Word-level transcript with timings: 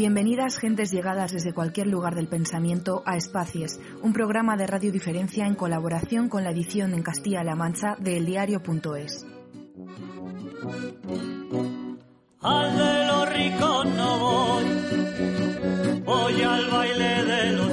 Bienvenidas 0.00 0.56
gentes 0.56 0.90
llegadas 0.90 1.30
desde 1.30 1.52
cualquier 1.52 1.86
lugar 1.86 2.14
del 2.14 2.26
pensamiento 2.26 3.02
a 3.04 3.18
Espacies, 3.18 3.78
un 4.00 4.14
programa 4.14 4.56
de 4.56 4.66
Radio 4.66 4.90
Diferencia 4.90 5.46
en 5.46 5.54
colaboración 5.54 6.30
con 6.30 6.42
la 6.42 6.52
edición 6.52 6.94
en 6.94 7.02
Castilla-La 7.02 7.54
Mancha 7.54 7.96
de 7.98 8.16
eldiario.es. 8.16 9.26
Al 12.40 12.78
de 12.78 13.06
los 13.08 13.34
ricos 13.34 13.86
no 13.94 14.18
voy, 14.20 14.64
voy 16.06 16.42
al 16.44 16.70
baile 16.70 17.24
de 17.24 17.52
los 17.56 17.69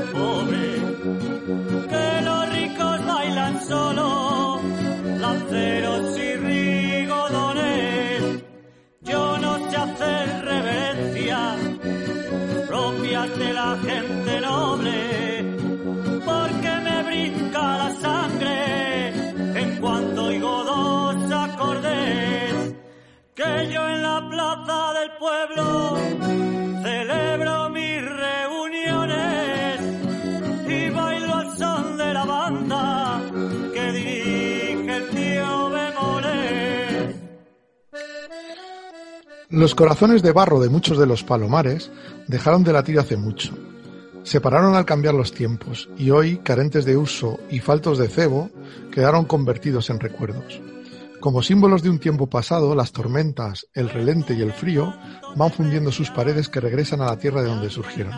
de 13.38 13.54
la 13.54 13.78
gente 13.78 14.42
noble, 14.42 14.98
porque 16.26 16.72
me 16.86 17.04
brinca 17.04 17.78
la 17.78 17.92
sangre 18.02 19.10
en 19.62 19.78
cuanto 19.80 20.24
oigo 20.26 20.64
dos 20.64 21.32
acordes, 21.32 22.76
que 23.36 23.70
yo 23.74 23.88
en 23.90 24.02
la 24.02 24.28
plaza 24.30 24.94
del 25.00 25.12
pueblo 25.24 25.98
celebro 26.84 27.67
Los 39.58 39.74
corazones 39.74 40.22
de 40.22 40.34
barro 40.34 40.60
de 40.60 40.70
muchos 40.70 41.00
de 41.00 41.08
los 41.08 41.24
palomares 41.24 41.90
dejaron 42.28 42.64
de 42.64 42.72
latir 42.74 43.00
hace 43.00 43.18
mucho. 43.18 43.58
Se 44.22 44.40
pararon 44.40 44.76
al 44.76 44.86
cambiar 44.86 45.16
los 45.16 45.32
tiempos 45.32 45.90
y 45.98 46.12
hoy, 46.12 46.38
carentes 46.38 46.86
de 46.86 46.96
uso 46.96 47.40
y 47.50 47.60
faltos 47.60 47.98
de 47.98 48.08
cebo, 48.08 48.52
quedaron 48.92 49.26
convertidos 49.26 49.90
en 49.90 50.00
recuerdos. 50.00 50.62
Como 51.20 51.42
símbolos 51.42 51.82
de 51.82 51.90
un 51.90 51.98
tiempo 51.98 52.28
pasado, 52.28 52.76
las 52.76 52.92
tormentas, 52.92 53.66
el 53.74 53.90
relente 53.90 54.36
y 54.36 54.44
el 54.44 54.54
frío 54.54 54.94
van 55.36 55.50
fundiendo 55.50 55.92
sus 55.92 56.12
paredes 56.12 56.50
que 56.50 56.60
regresan 56.60 57.02
a 57.02 57.08
la 57.08 57.18
tierra 57.18 57.42
de 57.42 57.50
donde 57.50 57.72
surgieron. 57.72 58.14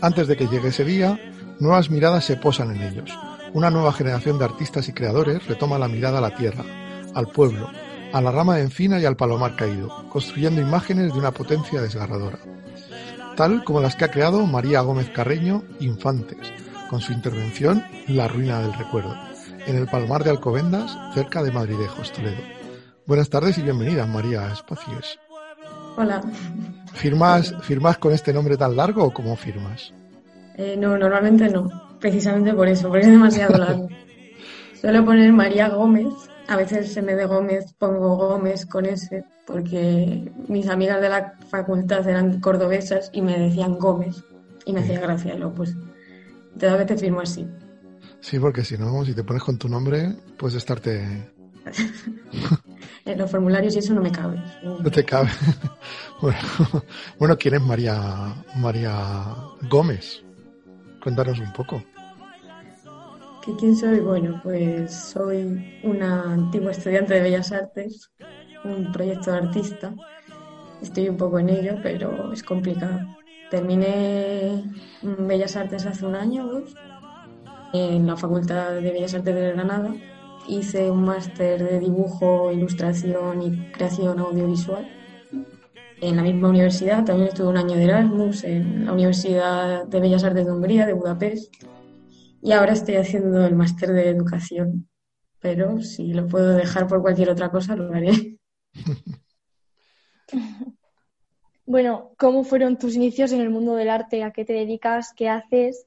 Antes 0.00 0.26
de 0.26 0.36
que 0.36 0.48
llegue 0.48 0.70
ese 0.70 0.84
día, 0.84 1.20
nuevas 1.60 1.88
miradas 1.88 2.24
se 2.24 2.34
posan 2.34 2.74
en 2.74 2.82
ellos. 2.82 3.16
Una 3.52 3.70
nueva 3.70 3.92
generación 3.92 4.40
de 4.40 4.46
artistas 4.46 4.88
y 4.88 4.92
creadores 4.92 5.46
retoma 5.46 5.78
la 5.78 5.86
mirada 5.86 6.18
a 6.18 6.22
la 6.22 6.34
tierra, 6.34 6.64
al 7.14 7.28
pueblo, 7.28 7.70
a 8.12 8.20
la 8.20 8.30
rama 8.30 8.56
de 8.56 8.62
encina 8.62 8.98
y 8.98 9.04
al 9.04 9.16
palomar 9.16 9.56
caído, 9.56 10.08
construyendo 10.08 10.60
imágenes 10.60 11.12
de 11.12 11.18
una 11.18 11.32
potencia 11.32 11.80
desgarradora. 11.80 12.38
Tal 13.36 13.64
como 13.64 13.80
las 13.80 13.96
que 13.96 14.04
ha 14.04 14.10
creado 14.10 14.46
María 14.46 14.80
Gómez 14.80 15.10
Carreño, 15.10 15.62
Infantes, 15.80 16.52
con 16.88 17.00
su 17.00 17.12
intervención 17.12 17.84
La 18.06 18.26
ruina 18.28 18.60
del 18.60 18.72
recuerdo, 18.72 19.14
en 19.66 19.76
el 19.76 19.86
palomar 19.86 20.24
de 20.24 20.30
Alcobendas, 20.30 20.96
cerca 21.14 21.42
de 21.42 21.52
Madridejos, 21.52 22.12
Toledo. 22.12 22.42
Buenas 23.06 23.30
tardes 23.30 23.58
y 23.58 23.62
bienvenida, 23.62 24.06
María 24.06 24.50
Espacios. 24.52 25.18
Hola. 25.96 26.22
¿Firmas, 26.94 27.54
¿Firmas 27.62 27.98
con 27.98 28.12
este 28.12 28.32
nombre 28.32 28.56
tan 28.56 28.76
largo 28.76 29.04
o 29.04 29.12
cómo 29.12 29.36
firmas? 29.36 29.92
Eh, 30.56 30.76
no, 30.78 30.96
normalmente 30.96 31.48
no. 31.48 31.68
Precisamente 32.00 32.54
por 32.54 32.68
eso, 32.68 32.88
porque 32.88 33.06
es 33.06 33.12
demasiado 33.12 33.58
largo. 33.58 33.88
Suelo 34.80 35.04
poner 35.04 35.32
María 35.32 35.68
Gómez. 35.68 36.06
A 36.48 36.56
veces 36.56 36.96
en 36.96 37.04
vez 37.04 37.16
de 37.18 37.26
Gómez 37.26 37.74
pongo 37.78 38.16
Gómez 38.16 38.64
con 38.64 38.86
S, 38.86 39.22
porque 39.46 40.32
mis 40.48 40.66
amigas 40.68 41.00
de 41.00 41.10
la 41.10 41.34
facultad 41.50 42.08
eran 42.08 42.40
cordobesas 42.40 43.10
y 43.12 43.20
me 43.20 43.38
decían 43.38 43.78
Gómez. 43.78 44.24
Y 44.64 44.72
me 44.72 44.80
hacía 44.80 44.98
gracia. 44.98 45.34
Y 45.34 45.38
luego, 45.38 45.54
pues, 45.54 45.76
de 46.54 46.68
a 46.68 46.76
veces 46.76 47.00
firmo 47.00 47.20
así. 47.20 47.46
Sí, 48.20 48.38
porque 48.38 48.64
si 48.64 48.78
no, 48.78 49.04
si 49.04 49.14
te 49.14 49.24
pones 49.24 49.42
con 49.42 49.58
tu 49.58 49.68
nombre, 49.68 50.16
puedes 50.38 50.56
estarte... 50.56 51.32
en 53.04 53.18
los 53.18 53.30
formularios 53.30 53.74
y 53.76 53.78
eso 53.80 53.94
no 53.94 54.00
me 54.00 54.10
cabe. 54.10 54.42
No 54.62 54.90
te 54.90 55.04
cabe. 55.04 55.30
Bueno, 56.20 56.38
bueno, 57.16 57.38
¿quién 57.38 57.54
es 57.54 57.62
María, 57.62 58.34
María 58.56 59.36
Gómez? 59.70 60.20
Cuéntanos 61.00 61.38
un 61.38 61.52
poco. 61.52 61.80
¿Qué, 63.48 63.56
¿Quién 63.56 63.76
soy? 63.76 64.00
Bueno, 64.00 64.40
pues 64.42 64.92
soy 64.92 65.80
una 65.82 66.34
antigua 66.34 66.70
estudiante 66.70 67.14
de 67.14 67.22
Bellas 67.22 67.50
Artes, 67.50 68.10
un 68.62 68.92
proyecto 68.92 69.32
de 69.32 69.38
artista. 69.38 69.94
Estoy 70.82 71.08
un 71.08 71.16
poco 71.16 71.38
en 71.38 71.48
ello, 71.48 71.76
pero 71.82 72.30
es 72.30 72.42
complicado. 72.42 73.00
Terminé 73.50 74.64
Bellas 75.00 75.56
Artes 75.56 75.86
hace 75.86 76.04
un 76.04 76.14
año 76.14 76.46
dos 76.46 76.74
en 77.72 78.06
la 78.06 78.18
Facultad 78.18 78.72
de 78.72 78.92
Bellas 78.92 79.14
Artes 79.14 79.34
de 79.34 79.52
Granada. 79.52 79.94
Hice 80.46 80.90
un 80.90 81.04
máster 81.04 81.64
de 81.64 81.80
dibujo, 81.80 82.52
ilustración 82.52 83.40
y 83.40 83.72
creación 83.72 84.18
audiovisual 84.18 84.86
en 86.02 86.16
la 86.16 86.22
misma 86.22 86.50
universidad. 86.50 87.02
También 87.02 87.28
estuve 87.28 87.48
un 87.48 87.56
año 87.56 87.76
de 87.76 87.84
Erasmus 87.84 88.44
en 88.44 88.84
la 88.84 88.92
Universidad 88.92 89.86
de 89.86 90.00
Bellas 90.00 90.22
Artes 90.22 90.44
de 90.44 90.52
Hungría, 90.52 90.84
de 90.84 90.92
Budapest. 90.92 91.50
Y 92.42 92.52
ahora 92.52 92.72
estoy 92.72 92.96
haciendo 92.96 93.46
el 93.46 93.54
máster 93.54 93.92
de 93.92 94.08
educación. 94.08 94.88
Pero 95.40 95.80
si 95.80 96.12
lo 96.12 96.26
puedo 96.26 96.54
dejar 96.54 96.86
por 96.86 97.00
cualquier 97.00 97.30
otra 97.30 97.50
cosa, 97.50 97.76
lo 97.76 97.92
haré. 97.92 98.38
Bueno, 101.64 102.12
¿cómo 102.16 102.44
fueron 102.44 102.78
tus 102.78 102.96
inicios 102.96 103.30
en 103.32 103.42
el 103.42 103.50
mundo 103.50 103.74
del 103.74 103.90
arte? 103.90 104.22
¿A 104.22 104.30
qué 104.30 104.46
te 104.46 104.54
dedicas? 104.54 105.12
¿Qué 105.14 105.28
haces? 105.28 105.86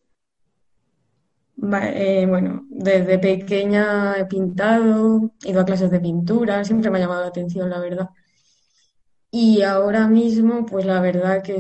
Eh, 1.58 2.28
bueno, 2.28 2.68
desde 2.70 3.18
pequeña 3.18 4.16
he 4.16 4.26
pintado, 4.26 5.32
he 5.44 5.50
ido 5.50 5.62
a 5.62 5.66
clases 5.66 5.90
de 5.90 6.00
pintura, 6.00 6.64
siempre 6.64 6.92
me 6.92 7.00
ha 7.00 7.02
llamado 7.02 7.22
la 7.22 7.30
atención, 7.30 7.68
la 7.68 7.80
verdad. 7.80 8.10
Y 9.32 9.64
ahora 9.64 10.08
mismo, 10.08 10.68
pues 10.68 10.86
la 10.86 11.02
verdad 11.02 11.42
que 11.42 11.58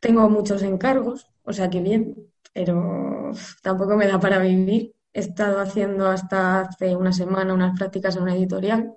tengo 0.00 0.28
muchos 0.28 0.62
encargos, 0.62 1.26
o 1.42 1.52
sea 1.52 1.70
que 1.70 1.80
bien, 1.80 2.16
pero 2.56 3.32
tampoco 3.62 3.96
me 3.96 4.06
da 4.06 4.18
para 4.18 4.38
vivir. 4.38 4.94
He 5.12 5.20
estado 5.20 5.60
haciendo 5.60 6.08
hasta 6.08 6.60
hace 6.62 6.96
una 6.96 7.12
semana 7.12 7.52
unas 7.52 7.76
prácticas 7.78 8.16
en 8.16 8.22
una 8.22 8.34
editorial, 8.34 8.94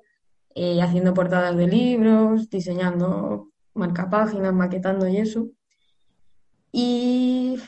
eh, 0.56 0.82
haciendo 0.82 1.14
portadas 1.14 1.58
de 1.58 1.68
libros, 1.68 2.50
diseñando 2.50 3.52
marcapáginas, 3.74 4.54
maquetando 4.54 5.10
y 5.10 5.18
eso. 5.18 5.50
Y 6.72 7.60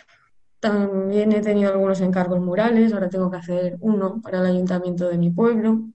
también 0.62 1.34
he 1.34 1.42
tenido 1.42 1.72
algunos 1.74 2.00
encargos 2.00 2.40
murales, 2.40 2.94
ahora 2.94 3.10
tengo 3.10 3.30
que 3.30 3.38
hacer 3.38 3.78
uno 3.82 4.22
para 4.22 4.40
el 4.40 4.46
ayuntamiento 4.46 5.10
de 5.10 5.18
mi 5.18 5.30
pueblo. 5.30 5.90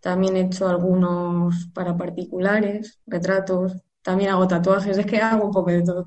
También 0.00 0.36
he 0.36 0.42
hecho 0.42 0.68
algunos 0.68 1.68
para 1.72 1.96
particulares, 1.96 3.00
retratos. 3.06 3.72
También 4.02 4.30
hago 4.32 4.46
tatuajes, 4.46 4.98
es 4.98 5.06
que 5.06 5.18
hago 5.18 5.46
un 5.46 5.52
poco 5.52 5.70
de 5.70 5.82
todo. 5.82 6.06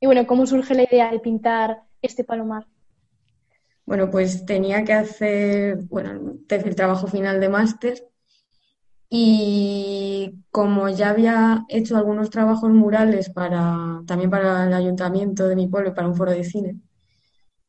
Y 0.00 0.06
bueno, 0.06 0.26
¿cómo 0.26 0.46
surge 0.46 0.74
la 0.74 0.84
idea 0.84 1.10
de 1.10 1.18
pintar 1.18 1.82
este 2.02 2.24
palomar? 2.24 2.66
Bueno, 3.84 4.10
pues 4.10 4.44
tenía 4.44 4.84
que 4.84 4.92
hacer, 4.92 5.78
bueno, 5.88 6.34
el 6.48 6.74
trabajo 6.76 7.06
final 7.06 7.40
de 7.40 7.48
máster 7.48 8.04
y 9.08 10.34
como 10.50 10.90
ya 10.90 11.08
había 11.10 11.64
hecho 11.68 11.96
algunos 11.96 12.28
trabajos 12.28 12.70
murales 12.70 13.30
para, 13.30 14.02
también 14.06 14.28
para 14.30 14.66
el 14.66 14.74
ayuntamiento 14.74 15.48
de 15.48 15.56
mi 15.56 15.68
pueblo 15.68 15.94
para 15.94 16.06
un 16.06 16.14
foro 16.14 16.32
de 16.32 16.44
cine, 16.44 16.76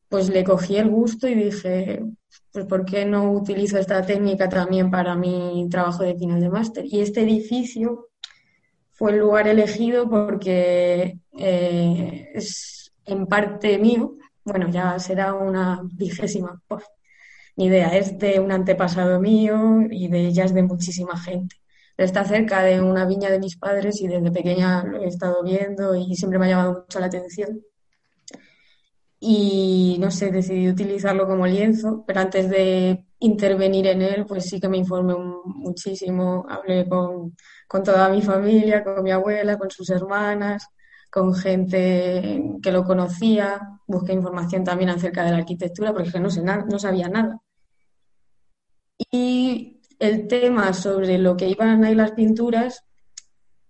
pues 0.10 0.30
le 0.30 0.44
cogí 0.44 0.76
el 0.76 0.90
gusto 0.90 1.28
y 1.28 1.36
dije, 1.36 2.04
pues 2.52 2.66
¿por 2.66 2.84
qué 2.84 3.06
no 3.06 3.32
utilizo 3.32 3.78
esta 3.78 4.06
técnica 4.06 4.50
también 4.50 4.92
para 4.92 5.16
mi 5.16 5.68
trabajo 5.72 6.04
de 6.04 6.18
final 6.18 6.42
de 6.42 6.50
máster? 6.50 6.86
Y 6.86 7.00
este 7.00 7.22
edificio 7.22 8.09
fue 9.00 9.14
el 9.14 9.20
lugar 9.20 9.48
elegido 9.48 10.10
porque 10.10 11.20
eh, 11.38 12.32
es 12.34 12.92
en 13.06 13.28
parte 13.28 13.78
mío, 13.80 14.18
bueno, 14.44 14.70
ya 14.70 15.00
será 15.00 15.34
una 15.34 15.82
vigésima, 15.94 16.62
pues, 16.68 16.84
ni 17.56 17.68
idea, 17.68 17.98
es 17.98 18.20
de 18.20 18.42
un 18.42 18.52
antepasado 18.52 19.22
mío 19.22 19.84
y 19.90 20.10
de 20.10 20.28
es 20.28 20.54
de 20.54 20.64
muchísima 20.64 21.18
gente. 21.18 21.56
Está 21.98 22.26
cerca 22.26 22.62
de 22.64 22.82
una 22.82 23.06
viña 23.06 23.30
de 23.30 23.40
mis 23.40 23.58
padres 23.58 24.02
y 24.02 24.08
desde 24.08 24.32
pequeña 24.32 24.84
lo 24.84 25.02
he 25.02 25.08
estado 25.08 25.44
viendo 25.44 25.96
y 25.96 26.16
siempre 26.16 26.38
me 26.40 26.48
ha 26.48 26.50
llamado 26.50 26.82
mucho 26.82 27.00
la 27.00 27.06
atención. 27.08 27.62
Y 29.22 29.98
no 30.00 30.12
sé, 30.12 30.32
decidí 30.32 30.68
utilizarlo 30.70 31.26
como 31.28 31.48
lienzo, 31.48 32.04
pero 32.06 32.20
antes 32.22 32.50
de 32.50 33.06
intervenir 33.20 33.88
en 33.88 34.02
él, 34.02 34.26
pues 34.26 34.46
sí 34.46 34.60
que 34.60 34.70
me 34.70 34.78
informé 34.78 35.16
muchísimo, 35.16 36.46
hablé 36.50 36.88
con, 36.88 37.36
con 37.68 37.84
toda 37.84 38.10
mi 38.10 38.22
familia, 38.22 38.84
con 38.84 39.04
mi 39.04 39.12
abuela, 39.12 39.58
con 39.58 39.70
sus 39.70 39.90
hermanas, 39.90 40.68
con 41.12 41.34
gente 41.34 42.44
que 42.62 42.72
lo 42.72 42.84
conocía, 42.84 43.80
busqué 43.88 44.14
información 44.14 44.64
también 44.64 44.90
acerca 44.90 45.24
de 45.24 45.32
la 45.32 45.38
arquitectura, 45.38 45.94
porque 45.94 46.20
no 46.20 46.30
sé 46.30 46.42
no 46.44 46.80
sabía 46.80 47.10
nada. 47.10 47.40
Y 49.12 49.82
el 50.00 50.28
tema 50.28 50.74
sobre 50.74 51.18
lo 51.18 51.36
que 51.36 51.50
iban 51.50 51.84
a 51.84 51.92
ir 51.92 51.98
las 51.98 52.12
pinturas 52.12 52.84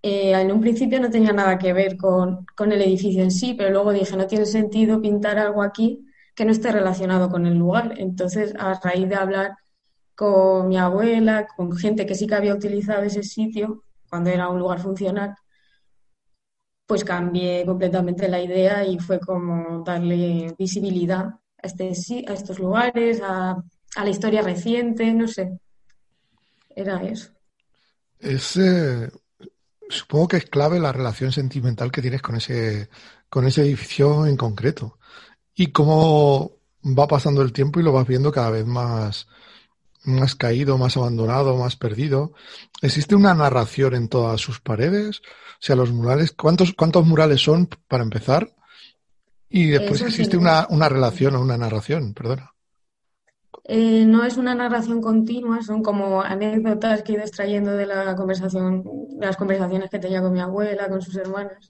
eh, 0.02 0.32
en 0.32 0.52
un 0.52 0.62
principio 0.62 1.00
no 1.00 1.10
tenía 1.10 1.34
nada 1.34 1.58
que 1.58 1.74
ver 1.74 1.98
con, 1.98 2.46
con 2.56 2.72
el 2.72 2.82
edificio 2.82 3.22
en 3.22 3.32
sí, 3.32 3.54
pero 3.54 3.70
luego 3.72 3.92
dije, 3.92 4.16
no 4.16 4.28
tiene 4.28 4.46
sentido 4.46 5.02
pintar 5.02 5.38
algo 5.38 5.62
aquí 5.62 6.06
que 6.40 6.46
no 6.46 6.54
esté 6.54 6.72
relacionado 6.72 7.30
con 7.30 7.46
el 7.46 7.58
lugar. 7.58 7.96
Entonces, 7.98 8.54
a 8.58 8.80
raíz 8.82 9.10
de 9.10 9.16
hablar 9.16 9.58
con 10.16 10.70
mi 10.70 10.78
abuela, 10.78 11.46
con 11.46 11.76
gente 11.76 12.06
que 12.06 12.16
sí 12.16 12.28
que 12.28 12.36
había 12.36 12.56
utilizado 12.56 13.04
ese 13.04 13.24
sitio 13.24 13.84
cuando 14.10 14.30
era 14.30 14.48
un 14.48 14.58
lugar 14.58 14.80
funcional, 14.80 15.36
pues 16.88 17.04
cambié 17.04 17.66
completamente 17.66 18.30
la 18.30 18.42
idea 18.42 18.86
y 18.86 19.00
fue 19.00 19.20
como 19.20 19.84
darle 19.84 20.56
visibilidad 20.58 21.26
a, 21.26 21.42
este, 21.62 21.90
a 22.26 22.34
estos 22.34 22.58
lugares, 22.58 23.22
a, 23.22 23.62
la 24.02 24.10
historia 24.10 24.42
reciente, 24.42 25.14
no 25.14 25.28
sé. 25.28 25.60
Era 26.74 27.04
eso. 27.04 27.34
Es, 28.18 28.56
eh, 28.56 29.12
supongo 29.90 30.30
que 30.30 30.38
es 30.38 30.46
clave 30.46 30.80
la 30.80 30.94
relación 30.94 31.34
sentimental 31.34 31.92
que 31.92 32.02
tienes 32.02 32.22
con 32.22 32.38
ese, 32.38 32.88
con 33.28 33.46
ese 33.46 33.64
edificio 33.64 34.26
en 34.26 34.38
concreto. 34.38 34.99
Y 35.60 35.74
cómo 35.74 36.54
va 36.86 37.06
pasando 37.06 37.42
el 37.42 37.52
tiempo 37.52 37.82
y 37.82 37.84
lo 37.84 37.92
vas 37.92 38.08
viendo 38.08 38.32
cada 38.32 38.50
vez 38.50 38.66
más, 38.66 39.28
más 40.06 40.34
caído, 40.34 40.78
más 40.78 40.96
abandonado, 40.96 41.58
más 41.58 41.76
perdido. 41.76 42.32
¿Existe 42.82 43.14
una 43.14 43.34
narración 43.34 43.94
en 43.94 44.08
todas 44.08 44.40
sus 44.40 44.62
paredes? 44.62 45.20
O 45.20 45.60
sea, 45.60 45.76
los 45.76 45.92
murales, 45.92 46.32
¿cuántos, 46.32 46.72
cuántos 46.72 47.06
murales 47.06 47.42
son 47.42 47.68
para 47.90 48.04
empezar? 48.04 48.56
Y 49.50 49.68
después 49.68 50.02
existe 50.02 50.38
una, 50.38 50.66
una 50.70 50.88
relación 50.88 51.36
o 51.36 51.42
una 51.42 51.58
narración, 51.58 52.14
perdona. 52.14 52.54
Eh, 53.66 54.06
no 54.06 54.24
es 54.24 54.38
una 54.38 54.56
narración 54.56 55.02
continua, 55.02 55.62
son 55.62 55.84
como 55.84 56.22
anécdotas 56.22 57.04
que 57.04 57.12
he 57.12 57.16
ido 57.16 57.24
extrayendo 57.26 57.72
de 57.72 57.86
la 57.86 58.16
conversación, 58.16 58.86
de 59.10 59.26
las 59.26 59.36
conversaciones 59.36 59.90
que 59.90 60.00
tenía 60.00 60.22
con 60.22 60.32
mi 60.32 60.40
abuela, 60.40 60.88
con 60.88 61.02
sus 61.02 61.18
hermanas. 61.18 61.70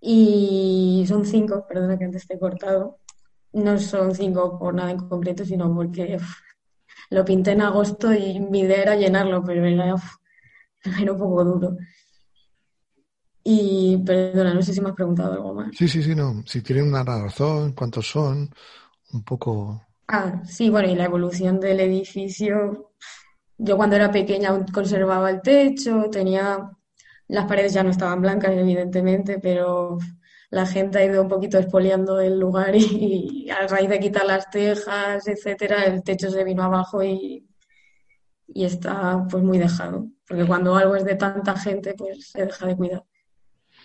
Y 0.00 1.04
son 1.06 1.24
cinco, 1.24 1.66
perdona 1.68 1.98
que 1.98 2.04
antes 2.04 2.26
te 2.26 2.34
he 2.34 2.38
cortado. 2.38 2.98
No 3.52 3.78
son 3.78 4.14
cinco 4.14 4.58
por 4.58 4.74
nada 4.74 4.92
en 4.92 4.98
concreto, 5.08 5.44
sino 5.44 5.74
porque 5.74 6.18
lo 7.10 7.24
pinté 7.24 7.52
en 7.52 7.62
agosto 7.62 8.12
y 8.14 8.40
mi 8.40 8.60
idea 8.60 8.82
era 8.82 8.96
llenarlo, 8.96 9.42
pero 9.44 9.64
era, 9.64 9.94
era 11.00 11.12
un 11.12 11.18
poco 11.18 11.44
duro. 11.44 11.76
Y 13.42 13.98
perdona, 14.04 14.54
no 14.54 14.62
sé 14.62 14.72
si 14.72 14.80
me 14.80 14.90
has 14.90 14.94
preguntado 14.94 15.32
algo 15.32 15.54
más. 15.54 15.74
Sí, 15.76 15.88
sí, 15.88 16.02
sí, 16.02 16.14
no. 16.14 16.42
Si 16.46 16.62
tienen 16.62 16.88
una 16.88 17.02
razón, 17.02 17.72
cuántos 17.72 18.06
son, 18.06 18.50
un 19.12 19.24
poco. 19.24 19.82
Ah, 20.08 20.42
sí, 20.44 20.70
bueno, 20.70 20.88
y 20.90 20.94
la 20.94 21.04
evolución 21.04 21.58
del 21.58 21.80
edificio. 21.80 22.92
Yo 23.56 23.76
cuando 23.76 23.96
era 23.96 24.10
pequeña 24.10 24.64
conservaba 24.72 25.30
el 25.30 25.40
techo, 25.42 26.08
tenía. 26.10 26.70
Las 27.30 27.46
paredes 27.46 27.72
ya 27.72 27.82
no 27.82 27.90
estaban 27.90 28.20
blancas, 28.20 28.52
evidentemente, 28.52 29.38
pero 29.38 29.98
la 30.50 30.66
gente 30.66 30.98
ha 30.98 31.04
ido 31.04 31.22
un 31.22 31.28
poquito 31.28 31.58
expoliando 31.58 32.20
el 32.20 32.38
lugar 32.38 32.74
y, 32.74 33.48
a 33.50 33.66
raíz 33.68 33.88
de 33.88 34.00
quitar 34.00 34.26
las 34.26 34.50
tejas, 34.50 35.26
etcétera, 35.28 35.84
el 35.84 36.02
techo 36.02 36.30
se 36.30 36.42
vino 36.44 36.64
abajo 36.64 37.02
y, 37.02 37.46
y 38.48 38.64
está 38.64 39.26
pues 39.30 39.42
muy 39.42 39.58
dejado. 39.58 40.08
Porque 40.26 40.44
cuando 40.44 40.74
algo 40.74 40.96
es 40.96 41.04
de 41.04 41.14
tanta 41.14 41.56
gente, 41.56 41.94
pues 41.94 42.30
se 42.30 42.46
deja 42.46 42.66
de 42.66 42.76
cuidar. 42.76 43.04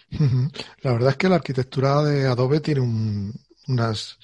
La 0.81 0.93
verdad 0.93 1.11
es 1.11 1.17
que 1.17 1.29
la 1.29 1.35
arquitectura 1.35 2.03
de 2.03 2.27
Adobe 2.27 2.59
tiene 2.59 2.81
unas 3.67 4.17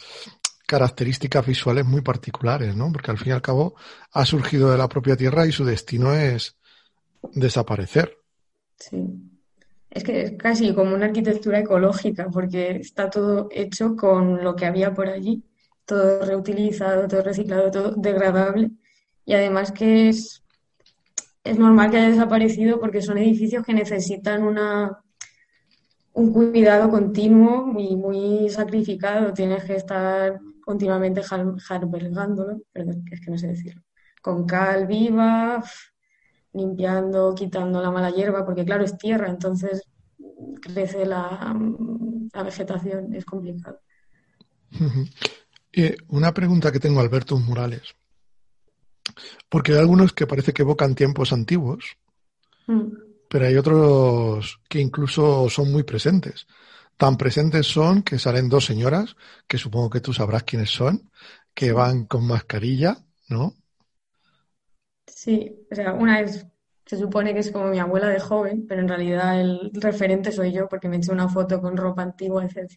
características 0.66 1.46
visuales 1.46 1.86
muy 1.86 2.02
particulares, 2.02 2.76
¿no? 2.76 2.92
Porque 2.92 3.12
al 3.12 3.18
fin 3.18 3.30
y 3.30 3.34
al 3.34 3.42
cabo 3.42 3.76
ha 4.14 4.26
surgido 4.26 4.72
de 4.72 4.78
la 4.78 4.88
propia 4.88 5.18
tierra 5.18 5.46
y 5.46 5.52
su 5.52 5.66
destino 5.66 6.14
es 6.14 6.58
desaparecer. 7.34 8.21
Sí. 8.82 9.08
Es 9.90 10.04
que 10.04 10.22
es 10.22 10.32
casi 10.38 10.74
como 10.74 10.96
una 10.96 11.06
arquitectura 11.08 11.60
ecológica, 11.60 12.30
porque 12.32 12.78
está 12.78 13.10
todo 13.10 13.50
hecho 13.52 13.96
con 13.96 14.44
lo 14.44 14.56
que 14.56 14.66
había 14.66 14.94
por 14.94 15.10
allí, 15.10 15.44
todo 15.86 16.26
reutilizado, 16.26 17.08
todo 17.08 17.22
reciclado, 17.22 17.70
todo 17.70 17.92
degradable. 17.96 18.72
Y 19.26 19.34
además 19.34 19.72
que 19.72 20.10
es, 20.10 20.44
es 21.44 21.60
normal 21.60 21.92
que 21.92 21.98
haya 21.98 22.10
desaparecido 22.10 22.80
porque 22.80 23.02
son 23.02 23.18
edificios 23.18 23.66
que 23.66 23.74
necesitan 23.74 24.44
una, 24.44 25.04
un 26.14 26.34
cuidado 26.34 26.90
continuo 26.90 27.74
y 27.78 27.96
muy 27.96 28.50
sacrificado. 28.50 29.34
Tienes 29.34 29.64
que 29.66 29.76
estar 29.76 30.40
continuamente 30.64 31.22
jarbergándolo, 31.22 32.62
perdón, 32.72 33.04
es 33.12 33.22
que 33.22 33.32
no 33.32 33.38
sé 33.38 33.48
decirlo, 33.48 33.82
con 34.22 34.46
cal 34.46 34.88
viva, 34.88 35.62
limpiando, 36.54 37.34
quitando 37.36 37.82
la 37.82 37.92
mala 37.92 38.12
hierba, 38.12 38.46
porque 38.46 38.66
claro, 38.66 38.84
es 38.84 38.98
tierra, 38.98 39.30
entonces 39.30 39.84
crece 40.62 41.06
la, 41.06 41.56
la 42.34 42.44
vegetación, 42.44 43.14
es 43.14 43.26
complicado. 43.26 43.80
una 46.10 46.34
pregunta 46.34 46.72
que 46.72 46.80
tengo, 46.80 47.00
Alberto 47.00 47.38
Murales, 47.38 47.96
porque 49.50 49.74
hay 49.74 49.80
algunos 49.80 50.14
que 50.14 50.28
parece 50.28 50.54
que 50.54 50.62
evocan 50.62 50.96
tiempos 50.96 51.34
antiguos, 51.34 51.98
mm. 52.68 52.88
pero 53.30 53.46
hay 53.46 53.56
otros 53.56 54.60
que 54.68 54.80
incluso 54.80 55.50
son 55.50 55.72
muy 55.72 55.84
presentes. 55.84 56.48
Tan 56.98 57.18
presentes 57.18 57.66
son 57.66 58.04
que 58.04 58.20
salen 58.20 58.50
dos 58.50 58.66
señoras, 58.66 59.16
que 59.48 59.58
supongo 59.58 59.90
que 59.90 60.02
tú 60.02 60.14
sabrás 60.14 60.44
quiénes 60.44 60.70
son, 60.70 61.10
que 61.54 61.72
van 61.72 62.06
con 62.06 62.28
mascarilla, 62.28 62.98
¿no? 63.28 63.56
Sí, 65.22 65.68
o 65.72 65.76
sea, 65.76 65.94
una 65.94 66.20
es, 66.22 66.48
se 66.84 66.98
supone 66.98 67.32
que 67.32 67.42
es 67.42 67.52
como 67.52 67.68
mi 67.68 67.78
abuela 67.78 68.08
de 68.08 68.20
joven, 68.20 68.66
pero 68.68 68.82
en 68.82 68.88
realidad 68.88 69.40
el 69.40 69.70
referente 69.76 70.32
soy 70.32 70.52
yo 70.52 70.68
porque 70.68 70.90
me 70.90 70.96
eché 70.98 71.12
una 71.12 71.30
foto 71.30 71.62
con 71.62 71.78
ropa 71.78 72.02
antigua, 72.02 72.44
etc. 72.44 72.72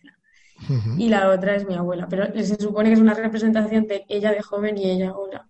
Y 0.99 1.09
la 1.09 1.31
otra 1.31 1.57
es 1.57 1.67
mi 1.67 1.75
abuela, 1.75 2.07
pero 2.07 2.27
se 2.35 2.61
supone 2.61 2.91
que 2.91 2.97
es 2.97 3.01
una 3.01 3.15
representación 3.15 3.87
de 3.87 4.05
ella 4.11 4.31
de 4.31 4.43
joven 4.43 4.77
y 4.77 4.91
ella 4.91 5.09
ahora 5.09 5.49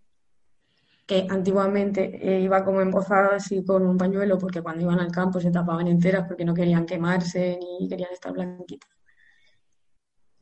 que 1.05 1.26
antiguamente 1.29 2.02
eh, 2.23 2.41
iba 2.43 2.64
como 2.64 2.81
embozada 2.81 3.35
así 3.37 3.64
con 3.64 3.85
un 3.85 3.99
pañuelo 3.99 4.38
porque 4.38 4.62
cuando 4.62 4.82
iban 4.85 5.00
al 5.00 5.11
campo 5.11 5.41
se 5.41 5.50
tapaban 5.50 5.88
enteras 5.88 6.29
porque 6.29 6.44
no 6.44 6.55
querían 6.55 6.87
quemarse 6.87 7.58
ni 7.61 7.88
querían 7.88 8.12
estar 8.12 8.32
blanquitas. 8.32 8.88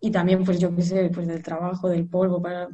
Y 0.00 0.10
también, 0.10 0.44
pues 0.44 0.58
yo 0.58 0.74
qué 0.76 0.82
sé, 0.82 1.10
pues 1.14 1.26
del 1.26 1.42
trabajo, 1.42 1.88
del 1.88 2.06
polvo, 2.08 2.42
para... 2.42 2.68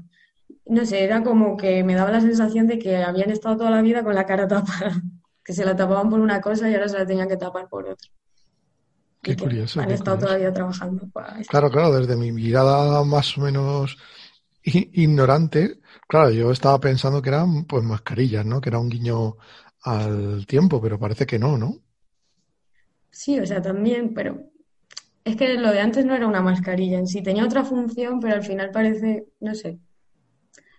No 0.66 0.84
sé, 0.84 1.04
era 1.04 1.22
como 1.22 1.56
que 1.56 1.82
me 1.84 1.94
daba 1.94 2.10
la 2.10 2.20
sensación 2.20 2.66
de 2.66 2.78
que 2.78 2.96
habían 2.96 3.30
estado 3.30 3.56
toda 3.56 3.70
la 3.70 3.82
vida 3.82 4.02
con 4.04 4.14
la 4.14 4.26
cara 4.26 4.46
tapada, 4.48 5.02
que 5.44 5.52
se 5.52 5.64
la 5.64 5.76
tapaban 5.76 6.10
por 6.10 6.20
una 6.20 6.40
cosa 6.40 6.68
y 6.68 6.74
ahora 6.74 6.88
se 6.88 6.98
la 6.98 7.06
tenían 7.06 7.28
que 7.28 7.36
tapar 7.36 7.68
por 7.68 7.88
otra. 7.88 8.08
Qué 9.22 9.36
curioso. 9.36 9.80
Han 9.80 9.90
estado 9.90 10.18
todavía 10.18 10.52
trabajando. 10.52 11.08
Claro, 11.48 11.70
claro, 11.70 11.92
desde 11.92 12.16
mi 12.16 12.32
mirada 12.32 13.04
más 13.04 13.36
o 13.36 13.40
menos 13.42 13.96
ignorante, 14.62 15.80
claro, 16.06 16.30
yo 16.30 16.50
estaba 16.50 16.78
pensando 16.78 17.22
que 17.22 17.30
eran 17.30 17.64
pues 17.64 17.82
mascarillas, 17.84 18.44
¿no? 18.44 18.60
Que 18.60 18.68
era 18.68 18.78
un 18.78 18.88
guiño 18.88 19.36
al 19.82 20.46
tiempo, 20.46 20.80
pero 20.80 20.98
parece 20.98 21.26
que 21.26 21.38
no, 21.38 21.56
¿no? 21.56 21.76
Sí, 23.10 23.38
o 23.40 23.46
sea, 23.46 23.60
también, 23.60 24.14
pero 24.14 24.50
es 25.24 25.36
que 25.36 25.54
lo 25.54 25.72
de 25.72 25.80
antes 25.80 26.04
no 26.06 26.14
era 26.14 26.26
una 26.26 26.42
mascarilla 26.42 26.98
en 26.98 27.06
sí, 27.06 27.22
tenía 27.22 27.44
otra 27.44 27.64
función, 27.64 28.20
pero 28.20 28.34
al 28.36 28.44
final 28.44 28.70
parece, 28.70 29.26
no 29.40 29.54
sé. 29.54 29.80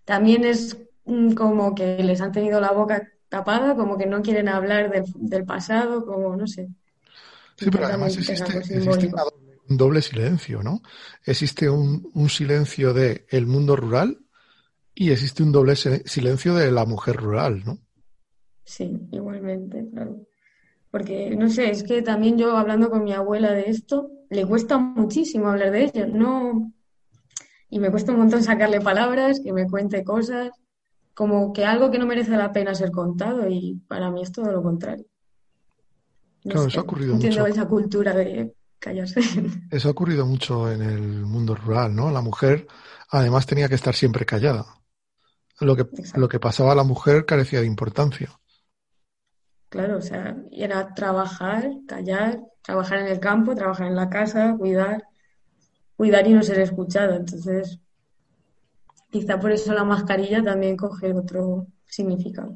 También 0.09 0.43
es 0.43 0.75
mm, 1.05 1.33
como 1.33 1.75
que 1.75 2.01
les 2.01 2.19
han 2.19 2.31
tenido 2.31 2.59
la 2.59 2.71
boca 2.71 3.07
tapada, 3.29 3.75
como 3.75 3.95
que 3.95 4.07
no 4.07 4.23
quieren 4.23 4.49
hablar 4.49 4.89
del, 4.89 5.45
pasado, 5.45 6.03
como 6.03 6.35
no 6.35 6.47
sé. 6.47 6.67
Sí, 7.55 7.69
pero 7.69 7.85
además 7.85 8.17
existe, 8.17 8.57
existe 8.57 9.11
un 9.69 9.77
doble 9.77 10.01
silencio, 10.01 10.63
¿no? 10.63 10.81
Existe 11.23 11.69
un, 11.69 12.09
un 12.15 12.27
silencio 12.27 12.91
de 12.91 13.27
el 13.29 13.45
mundo 13.45 13.75
rural 13.75 14.17
y 14.95 15.11
existe 15.11 15.43
un 15.43 15.51
doble 15.51 15.75
silencio 15.75 16.55
de 16.55 16.71
la 16.71 16.87
mujer 16.87 17.15
rural, 17.15 17.61
¿no? 17.63 17.77
Sí, 18.63 18.99
igualmente, 19.11 19.87
claro. 19.93 20.25
Porque, 20.89 21.35
no 21.35 21.49
sé, 21.49 21.69
es 21.69 21.83
que 21.83 22.01
también 22.01 22.35
yo 22.35 22.57
hablando 22.57 22.89
con 22.89 23.03
mi 23.03 23.13
abuela 23.13 23.51
de 23.51 23.69
esto, 23.69 24.09
le 24.31 24.43
cuesta 24.47 24.79
muchísimo 24.79 25.49
hablar 25.49 25.69
de 25.69 25.83
ello, 25.83 26.07
no... 26.07 26.73
Y 27.69 27.79
me 27.79 27.91
cuesta 27.91 28.11
un 28.11 28.19
montón 28.19 28.43
sacarle 28.43 28.81
palabras, 28.81 29.41
que 29.43 29.53
me 29.53 29.67
cuente 29.67 30.03
cosas, 30.03 30.51
como 31.13 31.51
que 31.53 31.65
algo 31.65 31.91
que 31.91 31.99
no 31.99 32.05
merece 32.05 32.31
la 32.31 32.51
pena 32.51 32.73
ser 32.73 32.91
contado 32.91 33.47
y 33.49 33.75
para 33.87 34.09
mí 34.09 34.21
es 34.21 34.31
todo 34.31 34.51
lo 34.51 34.63
contrario. 34.63 35.05
claro, 36.43 36.67
eso 36.67 36.79
ha 36.79 36.83
ocurrido 36.83 37.13
entiendo 37.13 37.45
esa 37.45 37.67
cultura 37.67 38.13
de 38.13 38.53
callarse. 38.79 39.19
Eso 39.71 39.89
ha 39.89 39.91
ocurrido 39.91 40.25
mucho 40.25 40.71
en 40.71 40.81
el 40.81 41.01
mundo 41.01 41.53
rural, 41.53 41.93
¿no? 41.93 42.09
La 42.09 42.21
mujer 42.21 42.65
además 43.09 43.45
tenía 43.45 43.67
que 43.67 43.75
estar 43.75 43.93
siempre 43.93 44.25
callada. 44.25 44.65
Lo 45.59 45.75
que, 45.75 45.85
lo 46.15 46.29
que 46.29 46.39
pasaba 46.39 46.71
a 46.71 46.75
la 46.75 46.85
mujer 46.85 47.25
carecía 47.25 47.59
de 47.59 47.65
importancia. 47.65 48.29
Claro, 49.67 49.97
o 49.97 50.01
sea, 50.01 50.37
era 50.51 50.93
trabajar, 50.93 51.69
callar, 51.85 52.39
trabajar 52.61 52.99
en 52.99 53.07
el 53.07 53.19
campo, 53.19 53.53
trabajar 53.55 53.87
en 53.87 53.95
la 53.95 54.09
casa, 54.09 54.55
cuidar, 54.57 55.03
cuidar 55.99 56.25
y 56.25 56.33
no 56.33 56.41
ser 56.41 56.61
escuchado. 56.61 57.13
Entonces, 57.13 57.77
quizá 59.11 59.37
por 59.37 59.51
eso 59.51 59.73
la 59.73 59.83
mascarilla 59.83 60.41
también 60.41 60.77
coge 60.77 61.11
otro 61.13 61.67
significado. 61.85 62.55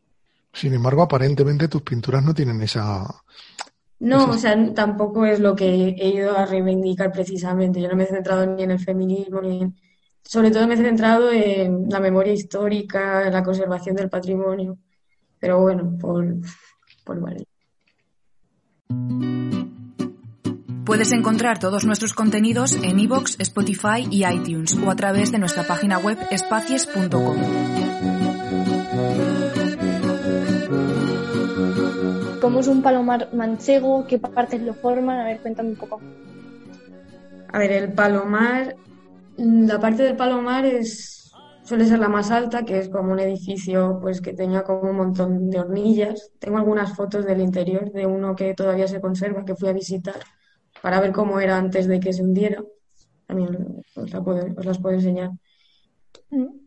Sin 0.53 0.73
embargo, 0.73 1.01
aparentemente 1.01 1.67
tus 1.67 1.81
pinturas 1.81 2.23
no 2.23 2.33
tienen 2.33 2.61
esa 2.61 3.05
No, 3.99 4.29
o 4.29 4.33
sea, 4.35 4.55
tampoco 4.73 5.25
es 5.25 5.41
lo 5.41 5.57
que 5.57 5.65
he 5.65 6.07
ido 6.07 6.37
a 6.37 6.45
reivindicar 6.45 7.11
precisamente. 7.11 7.81
Yo 7.81 7.89
no 7.89 7.97
me 7.97 8.05
he 8.05 8.07
centrado 8.07 8.45
ni 8.45 8.63
en 8.63 8.71
el 8.71 8.79
feminismo, 8.79 9.41
ni 9.41 9.63
en... 9.63 9.75
Sobre 10.23 10.49
todo 10.49 10.65
me 10.65 10.75
he 10.75 10.77
centrado 10.77 11.29
en 11.29 11.89
la 11.89 11.99
memoria 11.99 12.31
histórica, 12.31 13.27
en 13.27 13.33
la 13.33 13.43
conservación 13.43 13.97
del 13.97 14.09
patrimonio. 14.09 14.77
Pero 15.37 15.59
bueno, 15.59 15.97
por, 15.99 16.37
por 17.03 17.19
vale. 17.19 17.45
Puedes 20.85 21.13
encontrar 21.13 21.59
todos 21.59 21.85
nuestros 21.85 22.13
contenidos 22.13 22.73
en 22.83 22.99
iVoox, 22.99 23.39
Spotify 23.39 24.05
y 24.11 24.25
iTunes 24.25 24.77
o 24.85 24.91
a 24.91 24.95
través 24.95 25.31
de 25.31 25.39
nuestra 25.39 25.63
página 25.63 25.97
web 25.97 26.17
espacies.com. 26.29 27.37
¿Cómo 32.41 32.59
es 32.59 32.67
un 32.67 32.81
palomar 32.81 33.29
manchego? 33.33 34.05
¿Qué 34.05 34.19
partes 34.19 34.61
lo 34.61 34.73
forman? 34.73 35.21
A 35.21 35.23
ver, 35.23 35.39
cuéntame 35.39 35.69
un 35.69 35.75
poco. 35.77 36.01
A 37.53 37.57
ver, 37.57 37.71
el 37.71 37.93
palomar, 37.93 38.75
la 39.37 39.79
parte 39.79 40.03
del 40.03 40.17
palomar 40.17 40.65
es 40.65 41.31
suele 41.63 41.85
ser 41.85 41.99
la 41.99 42.09
más 42.09 42.29
alta, 42.29 42.65
que 42.65 42.79
es 42.79 42.89
como 42.89 43.13
un 43.13 43.19
edificio 43.19 43.99
pues 44.01 44.19
que 44.19 44.33
tenía 44.33 44.63
como 44.63 44.89
un 44.89 44.97
montón 44.97 45.49
de 45.49 45.61
hornillas. 45.61 46.31
Tengo 46.39 46.57
algunas 46.57 46.93
fotos 46.93 47.25
del 47.25 47.39
interior 47.39 47.89
de 47.93 48.05
uno 48.05 48.35
que 48.35 48.53
todavía 48.53 48.87
se 48.89 48.99
conserva, 48.99 49.45
que 49.45 49.55
fui 49.55 49.69
a 49.69 49.73
visitar 49.73 50.19
para 50.83 50.99
ver 50.99 51.13
cómo 51.13 51.39
era 51.39 51.55
antes 51.57 51.87
de 51.87 52.01
que 52.01 52.11
se 52.11 52.21
hundiera. 52.21 52.61
También 53.25 53.81
os, 53.95 54.11
las 54.65 54.79
puedo 54.79 54.95
enseñar. 54.95 55.31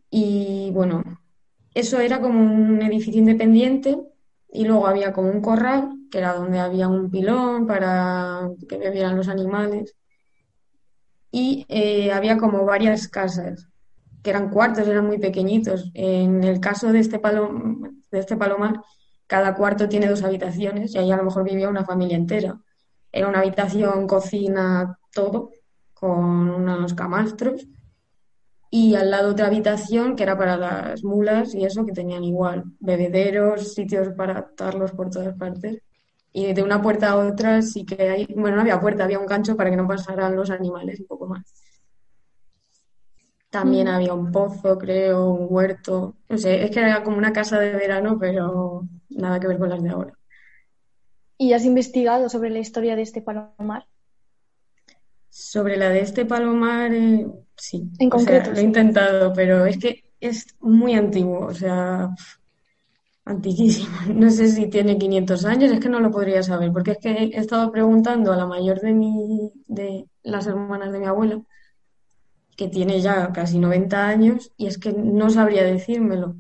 Y 0.09 0.71
bueno, 0.73 1.05
eso 1.75 2.01
era 2.01 2.19
como 2.19 2.41
un 2.41 2.81
edificio 2.81 3.21
independiente 3.21 3.95
y 4.51 4.65
luego 4.65 4.87
había 4.87 5.13
como 5.13 5.29
un 5.29 5.43
corral, 5.43 5.91
que 6.11 6.17
era 6.17 6.33
donde 6.33 6.59
había 6.59 6.89
un 6.89 7.11
pilón 7.11 7.67
para 7.67 8.49
que 8.67 8.79
bebieran 8.79 9.19
los 9.19 9.29
animales. 9.29 9.95
Y 11.31 11.67
eh, 11.69 12.11
había 12.11 12.39
como 12.39 12.65
varias 12.65 13.09
casas, 13.09 13.69
que 14.23 14.31
eran 14.31 14.49
cuartos, 14.49 14.89
eran 14.89 15.07
muy 15.07 15.19
pequeñitos. 15.19 15.91
En 15.93 16.43
el 16.43 16.59
caso 16.59 16.91
de 16.91 17.01
este, 17.01 17.19
palom 17.19 18.01
de 18.11 18.19
este 18.19 18.39
palomar, 18.39 18.81
cada 19.27 19.55
cuarto 19.55 19.91
tiene 19.91 20.09
dos 20.09 20.23
habitaciones 20.23 20.95
y 20.95 20.99
ahí 20.99 21.13
a 21.13 21.19
lo 21.19 21.25
mejor 21.25 21.45
vivía 21.45 21.69
una 21.69 21.85
familia 21.85 22.17
entera. 22.17 22.59
Era 23.13 23.29
una 23.29 23.41
habitación, 23.41 24.07
cocina, 24.07 24.99
todo, 25.13 25.51
con 25.95 26.51
unos 26.51 26.95
camastros. 26.95 27.67
Y 28.71 28.95
al 28.95 29.11
lado 29.11 29.31
otra 29.31 29.47
habitación 29.47 30.17
que 30.17 30.25
era 30.25 30.37
para 30.37 30.57
las 30.57 31.03
mulas 31.05 31.55
y 31.55 31.65
eso, 31.65 31.87
que 31.87 31.93
tenían 31.93 32.25
igual 32.25 32.65
bebederos, 32.81 33.75
sitios 33.75 34.09
para 34.17 34.39
atarlos 34.39 34.93
por 34.93 35.09
todas 35.11 35.35
partes. 35.37 35.81
Y 36.33 36.53
de 36.53 36.63
una 36.63 36.83
puerta 36.83 37.11
a 37.11 37.17
otra 37.17 37.63
sí 37.63 37.87
que 37.87 38.09
hay, 38.09 38.27
bueno, 38.37 38.57
no 38.57 38.63
había 38.63 38.81
puerta, 38.81 39.05
había 39.05 39.19
un 39.19 39.27
gancho 39.27 39.57
para 39.57 39.71
que 39.71 39.77
no 39.77 39.89
pasaran 39.89 40.37
los 40.37 40.51
animales, 40.51 41.01
un 41.01 41.07
poco 41.07 41.27
más. 41.27 41.43
También 43.49 43.87
mm. 43.87 43.91
había 43.91 44.13
un 44.13 44.31
pozo, 44.31 44.77
creo, 44.77 45.31
un 45.31 45.47
huerto. 45.49 46.17
No 46.29 46.37
sé, 46.37 46.65
es 46.65 46.71
que 46.71 46.81
era 46.81 47.03
como 47.03 47.17
una 47.17 47.33
casa 47.33 47.59
de 47.59 47.73
verano, 47.73 48.19
pero 48.19 48.87
nada 49.09 49.41
que 49.41 49.49
ver 49.49 49.59
con 49.59 49.71
las 49.71 49.83
de 49.83 49.89
ahora. 49.89 50.16
¿Y 51.39 51.53
has 51.53 51.65
investigado 51.65 52.29
sobre 52.29 52.51
la 52.51 52.59
historia 52.59 52.97
de 52.97 53.03
este 53.03 53.21
palomar? 53.21 53.87
Sobre 55.29 55.77
la 55.77 55.91
de 55.91 56.01
este 56.01 56.25
palomar, 56.25 56.95
eh, 56.95 57.27
sí. 57.57 57.91
En 57.99 58.09
concreto. 58.09 58.53
lo 58.53 58.59
he 58.59 58.63
intentado, 58.63 59.33
pero 59.35 59.67
es 59.67 59.77
que 59.79 60.05
es 60.19 60.47
muy 60.61 60.95
antiguo, 60.95 61.47
o 61.47 61.55
sea, 61.55 62.15
antiquísimo. 63.27 63.97
No 64.15 64.31
sé 64.31 64.49
si 64.49 64.69
tiene 64.69 64.97
500 64.97 65.45
años, 65.45 65.73
es 65.73 65.81
que 65.81 65.91
no 65.91 66.01
lo 66.01 66.11
podría 66.11 66.43
saber, 66.43 66.73
porque 66.73 66.93
es 66.93 66.99
que 66.99 67.11
he 67.11 67.39
estado 67.39 67.71
preguntando 67.71 68.33
a 68.33 68.37
la 68.37 68.47
mayor 68.47 68.81
de, 68.81 68.95
mi, 68.95 69.53
de 69.67 70.09
las 70.23 70.47
hermanas 70.47 70.93
de 70.93 71.01
mi 71.01 71.07
abuela, 71.07 71.43
que 72.57 72.69
tiene 72.69 73.03
ya 73.03 73.31
casi 73.33 73.59
90 73.59 74.09
años, 74.09 74.53
y 74.57 74.67
es 74.67 74.79
que 74.79 74.93
no 74.93 75.29
sabría 75.29 75.65
decírmelo. 75.65 76.37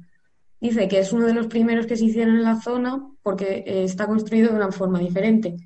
Dice 0.58 0.88
que 0.88 1.00
es 1.00 1.12
uno 1.12 1.26
de 1.26 1.34
los 1.34 1.48
primeros 1.48 1.86
que 1.86 1.96
se 1.96 2.06
hicieron 2.06 2.36
en 2.36 2.44
la 2.44 2.58
zona 2.60 3.06
porque 3.26 3.64
eh, 3.66 3.82
está 3.82 4.06
construido 4.06 4.50
de 4.50 4.54
una 4.54 4.70
forma 4.70 5.00
diferente. 5.00 5.56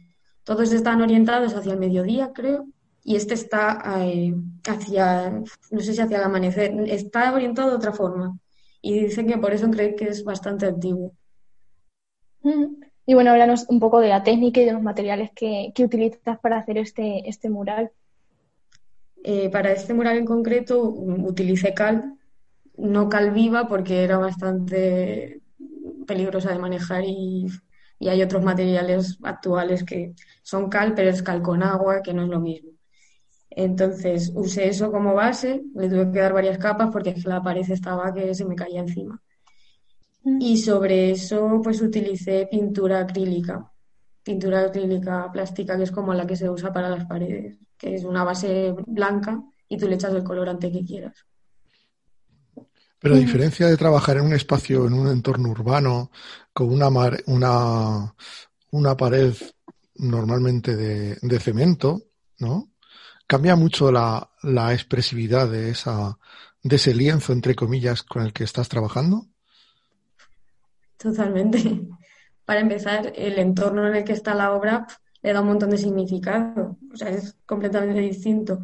Todos 0.44 0.72
están 0.72 1.02
orientados 1.02 1.54
hacia 1.54 1.74
el 1.74 1.78
mediodía, 1.78 2.32
creo, 2.32 2.64
y 3.04 3.16
este 3.16 3.34
está 3.34 3.82
eh, 3.98 4.34
hacia, 4.66 5.28
no 5.70 5.80
sé 5.80 5.92
si 5.92 6.00
hacia 6.00 6.16
el 6.16 6.24
amanecer, 6.24 6.72
está 6.86 7.30
orientado 7.34 7.68
de 7.68 7.76
otra 7.76 7.92
forma. 7.92 8.38
Y 8.80 9.00
dicen 9.00 9.26
que 9.26 9.36
por 9.36 9.52
eso 9.52 9.70
creen 9.70 9.94
que 9.94 10.06
es 10.06 10.24
bastante 10.24 10.64
antiguo. 10.64 11.12
Y 13.04 13.12
bueno, 13.12 13.30
háblanos 13.30 13.66
un 13.68 13.78
poco 13.78 14.00
de 14.00 14.08
la 14.08 14.22
técnica 14.22 14.62
y 14.62 14.64
de 14.64 14.72
los 14.72 14.82
materiales 14.82 15.30
que, 15.36 15.70
utilizas 15.84 16.38
para 16.38 16.56
hacer 16.56 16.78
este, 16.78 17.28
este 17.28 17.50
mural. 17.50 17.90
Eh, 19.22 19.50
para 19.50 19.72
este 19.72 19.92
mural 19.92 20.16
en 20.16 20.24
concreto 20.24 20.82
utilicé 20.82 21.74
cal, 21.74 22.14
no 22.78 23.10
cal 23.10 23.32
viva 23.32 23.68
porque 23.68 24.02
era 24.02 24.16
bastante 24.16 25.42
peligrosa 26.10 26.52
de 26.52 26.58
manejar 26.58 27.04
y, 27.04 27.46
hay 28.00 28.22
otros 28.22 28.42
materiales 28.42 29.18
actuales 29.22 29.84
que 29.84 30.14
son 30.42 30.70
cal, 30.70 30.94
pero 30.94 31.10
es 31.10 31.22
cal 31.22 31.42
con 31.42 31.62
agua, 31.62 32.00
que 32.02 32.14
no 32.14 32.22
es 32.22 32.28
lo 32.30 32.40
mismo. 32.40 32.70
Entonces 33.50 34.32
usé 34.34 34.68
eso 34.68 34.90
como 34.90 35.14
base, 35.14 35.62
le 35.74 35.88
tuve 35.88 36.10
que 36.10 36.18
dar 36.18 36.32
varias 36.32 36.56
capas 36.56 36.88
porque 36.90 37.14
la 37.24 37.42
pared 37.42 37.70
estaba 37.70 38.14
que 38.14 38.34
se 38.34 38.46
me 38.46 38.56
caía 38.56 38.80
encima. 38.80 39.20
Mm. 40.24 40.40
Y 40.40 40.56
sobre 40.56 41.10
eso 41.10 41.60
pues 41.62 41.82
utilicé 41.82 42.48
pintura 42.50 43.00
acrílica, 43.00 43.70
pintura 44.22 44.62
acrílica 44.62 45.30
plástica 45.30 45.76
que 45.76 45.84
es 45.84 45.92
como 45.92 46.14
la 46.14 46.26
que 46.26 46.36
se 46.36 46.48
usa 46.48 46.72
para 46.72 46.88
las 46.88 47.04
paredes, 47.04 47.58
que 47.76 47.94
es 47.96 48.04
una 48.04 48.24
base 48.24 48.74
blanca 48.86 49.42
y 49.68 49.76
tú 49.76 49.86
le 49.88 49.96
echas 49.96 50.14
el 50.14 50.24
colorante 50.24 50.72
que 50.72 50.84
quieras. 50.84 51.26
Pero 53.00 53.14
a 53.14 53.18
diferencia 53.18 53.66
de 53.66 53.78
trabajar 53.78 54.18
en 54.18 54.26
un 54.26 54.34
espacio, 54.34 54.86
en 54.86 54.92
un 54.92 55.08
entorno 55.08 55.48
urbano, 55.48 56.10
con 56.52 56.70
una, 56.70 56.88
una, 57.26 58.14
una 58.70 58.96
pared 58.96 59.34
normalmente 59.96 60.76
de, 60.76 61.16
de, 61.20 61.40
cemento, 61.40 62.02
¿no? 62.38 62.70
Cambia 63.26 63.56
mucho 63.56 63.90
la, 63.90 64.30
la 64.42 64.74
expresividad 64.74 65.48
de, 65.48 65.70
esa, 65.70 66.18
de 66.62 66.76
ese 66.76 66.94
lienzo, 66.94 67.32
entre 67.32 67.54
comillas, 67.54 68.02
con 68.02 68.22
el 68.22 68.34
que 68.34 68.44
estás 68.44 68.68
trabajando. 68.68 69.26
Totalmente. 70.98 71.80
Para 72.44 72.60
empezar, 72.60 73.12
el 73.16 73.38
entorno 73.38 73.86
en 73.86 73.94
el 73.94 74.04
que 74.04 74.12
está 74.12 74.34
la 74.34 74.52
obra 74.52 74.86
le 75.22 75.32
da 75.32 75.40
un 75.40 75.48
montón 75.48 75.70
de 75.70 75.78
significado. 75.78 76.76
O 76.92 76.96
sea, 76.96 77.08
es 77.08 77.36
completamente 77.46 78.00
distinto. 78.00 78.60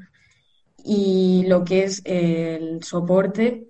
Y 0.85 1.45
lo 1.47 1.65
que 1.65 1.85
es 1.85 2.03
el 2.05 2.83
soporte, 2.83 3.69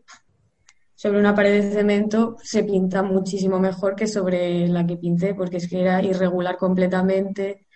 sobre 0.96 1.20
una 1.20 1.34
pared 1.34 1.62
de 1.62 1.72
cemento 1.72 2.36
se 2.42 2.64
pinta 2.64 3.02
muchísimo 3.02 3.60
mejor 3.60 3.94
que 3.94 4.06
sobre 4.06 4.66
la 4.68 4.86
que 4.86 4.96
pinté, 4.96 5.34
porque 5.34 5.58
es 5.58 5.68
que 5.68 5.80
era 5.82 6.02
irregular 6.02 6.56
completamente. 6.56 7.66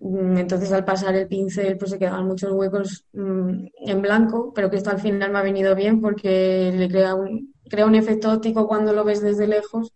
Mm, 0.00 0.38
entonces, 0.38 0.70
al 0.72 0.84
pasar 0.84 1.16
el 1.16 1.26
pincel, 1.28 1.76
pues 1.76 1.90
se 1.90 1.98
quedaban 1.98 2.26
muchos 2.26 2.52
huecos 2.52 3.04
mm, 3.12 3.66
en 3.86 4.02
blanco, 4.02 4.52
pero 4.54 4.70
que 4.70 4.76
esto 4.76 4.90
al 4.90 5.00
final 5.00 5.32
me 5.32 5.38
ha 5.38 5.42
venido 5.42 5.74
bien 5.74 6.00
porque 6.00 6.72
le 6.74 6.88
crea 6.88 7.14
un, 7.16 7.52
crea 7.68 7.86
un 7.86 7.96
efecto 7.96 8.32
óptico 8.32 8.68
cuando 8.68 8.92
lo 8.92 9.04
ves 9.04 9.20
desde 9.22 9.48
lejos 9.48 9.92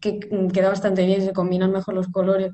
que 0.00 0.20
mm, 0.30 0.48
queda 0.50 0.68
bastante 0.70 1.06
bien, 1.06 1.22
se 1.22 1.32
combinan 1.32 1.72
mejor 1.72 1.94
los 1.94 2.08
colores, 2.08 2.52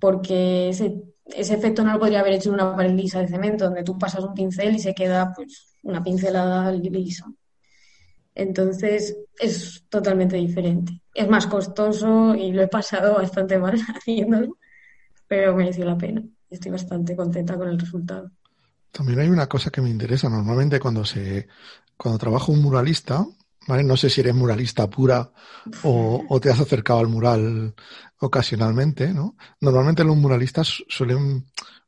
porque 0.00 0.70
ese, 0.70 1.02
ese 1.26 1.54
efecto 1.54 1.84
no 1.84 1.92
lo 1.92 2.00
podría 2.00 2.20
haber 2.20 2.34
hecho 2.34 2.48
en 2.48 2.56
una 2.56 2.74
pared 2.76 2.92
lisa 2.94 3.20
de 3.20 3.28
cemento, 3.28 3.66
donde 3.66 3.84
tú 3.84 3.98
pasas 3.98 4.24
un 4.24 4.34
pincel 4.34 4.74
y 4.74 4.78
se 4.80 4.94
queda 4.94 5.32
pues 5.34 5.76
una 5.82 6.02
pincelada 6.02 6.72
lisa. 6.72 7.26
Entonces 8.34 9.16
es 9.38 9.84
totalmente 9.88 10.36
diferente. 10.36 11.02
Es 11.14 11.28
más 11.28 11.46
costoso 11.46 12.34
y 12.34 12.52
lo 12.52 12.62
he 12.62 12.68
pasado 12.68 13.14
bastante 13.18 13.58
mal 13.58 13.74
haciéndolo, 13.74 14.56
pero 15.26 15.54
mereció 15.54 15.84
la 15.84 15.98
pena. 15.98 16.22
Estoy 16.50 16.72
bastante 16.72 17.16
contenta 17.16 17.56
con 17.56 17.68
el 17.68 17.78
resultado. 17.78 18.30
También 18.90 19.20
hay 19.20 19.28
una 19.28 19.48
cosa 19.48 19.70
que 19.70 19.80
me 19.80 19.88
interesa. 19.88 20.28
Normalmente 20.28 20.78
cuando 20.78 21.04
se 21.04 21.48
cuando 21.96 22.18
trabajo 22.18 22.52
un 22.52 22.60
muralista, 22.60 23.24
¿vale? 23.68 23.84
No 23.84 23.96
sé 23.96 24.10
si 24.10 24.20
eres 24.20 24.34
muralista 24.34 24.90
pura 24.90 25.30
o, 25.84 26.24
o 26.28 26.40
te 26.40 26.50
has 26.50 26.60
acercado 26.60 26.98
al 26.98 27.08
mural 27.08 27.74
ocasionalmente, 28.18 29.14
¿no? 29.14 29.36
Normalmente 29.60 30.04
los 30.04 30.16
muralistas 30.16 30.82
suelen 30.88 31.46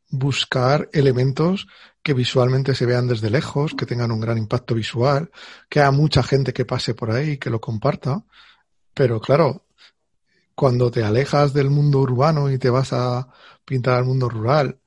buscar 0.09 0.89
elementos 0.93 1.67
que 2.05 2.13
visualmente 2.13 2.75
se 2.75 2.85
vean 2.85 3.09
desde 3.09 3.31
lejos, 3.31 3.75
que 3.75 3.87
tengan 3.87 4.13
un 4.13 4.21
gran 4.21 4.37
impacto 4.37 4.75
visual, 4.75 5.31
que 5.71 5.81
haya 5.81 5.91
mucha 5.91 6.23
gente 6.23 6.53
que 6.53 6.67
pase 6.67 6.95
por 6.95 7.11
ahí 7.11 7.31
y 7.31 7.39
que 7.39 7.49
lo 7.49 7.61
comparta. 7.61 8.23
Pero 8.93 9.21
claro, 9.21 9.65
cuando 10.55 10.91
te 10.91 11.03
alejas 11.03 11.55
del 11.55 11.71
mundo 11.71 12.01
urbano 12.01 12.51
y 12.51 12.59
te 12.59 12.69
vas 12.69 12.93
a 12.93 13.27
pintar 13.65 13.95
al 13.95 14.05
mundo 14.05 14.29
rural, 14.29 14.79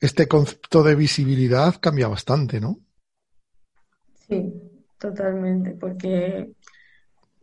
este 0.00 0.26
concepto 0.26 0.82
de 0.82 0.94
visibilidad 0.94 1.74
cambia 1.80 2.08
bastante, 2.08 2.60
¿no? 2.60 2.80
Sí, 4.26 4.54
totalmente, 4.98 5.72
porque 5.72 6.54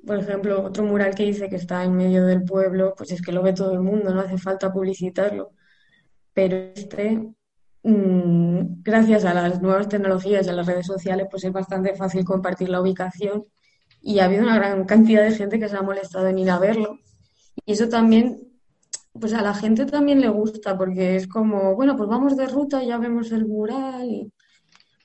por 0.05 0.17
ejemplo, 0.17 0.63
otro 0.63 0.83
mural 0.83 1.13
que 1.13 1.25
dice 1.25 1.47
que 1.47 1.57
está 1.57 1.83
en 1.83 1.95
medio 1.95 2.25
del 2.25 2.43
pueblo, 2.43 2.95
pues 2.97 3.11
es 3.11 3.21
que 3.21 3.31
lo 3.31 3.43
ve 3.43 3.53
todo 3.53 3.73
el 3.73 3.81
mundo, 3.81 4.11
no 4.11 4.21
hace 4.21 4.39
falta 4.39 4.73
publicitarlo. 4.73 5.51
Pero 6.33 6.57
este, 6.73 7.35
gracias 7.83 9.25
a 9.25 9.33
las 9.33 9.61
nuevas 9.61 9.89
tecnologías 9.89 10.45
y 10.45 10.49
a 10.49 10.53
las 10.53 10.67
redes 10.67 10.85
sociales, 10.85 11.27
pues 11.29 11.43
es 11.43 11.51
bastante 11.51 11.95
fácil 11.95 12.23
compartir 12.23 12.69
la 12.69 12.81
ubicación 12.81 13.45
y 14.01 14.19
ha 14.19 14.25
habido 14.25 14.43
una 14.43 14.55
gran 14.55 14.85
cantidad 14.85 15.23
de 15.23 15.31
gente 15.31 15.59
que 15.59 15.69
se 15.69 15.77
ha 15.77 15.81
molestado 15.81 16.27
en 16.27 16.39
ir 16.39 16.49
a 16.49 16.59
verlo. 16.59 16.99
Y 17.65 17.73
eso 17.73 17.89
también, 17.89 18.39
pues 19.13 19.33
a 19.33 19.41
la 19.41 19.53
gente 19.53 19.85
también 19.85 20.21
le 20.21 20.29
gusta, 20.29 20.77
porque 20.77 21.15
es 21.15 21.27
como, 21.27 21.75
bueno, 21.75 21.95
pues 21.95 22.09
vamos 22.09 22.37
de 22.37 22.47
ruta, 22.47 22.83
ya 22.83 22.97
vemos 22.97 23.31
el 23.31 23.47
mural, 23.47 24.31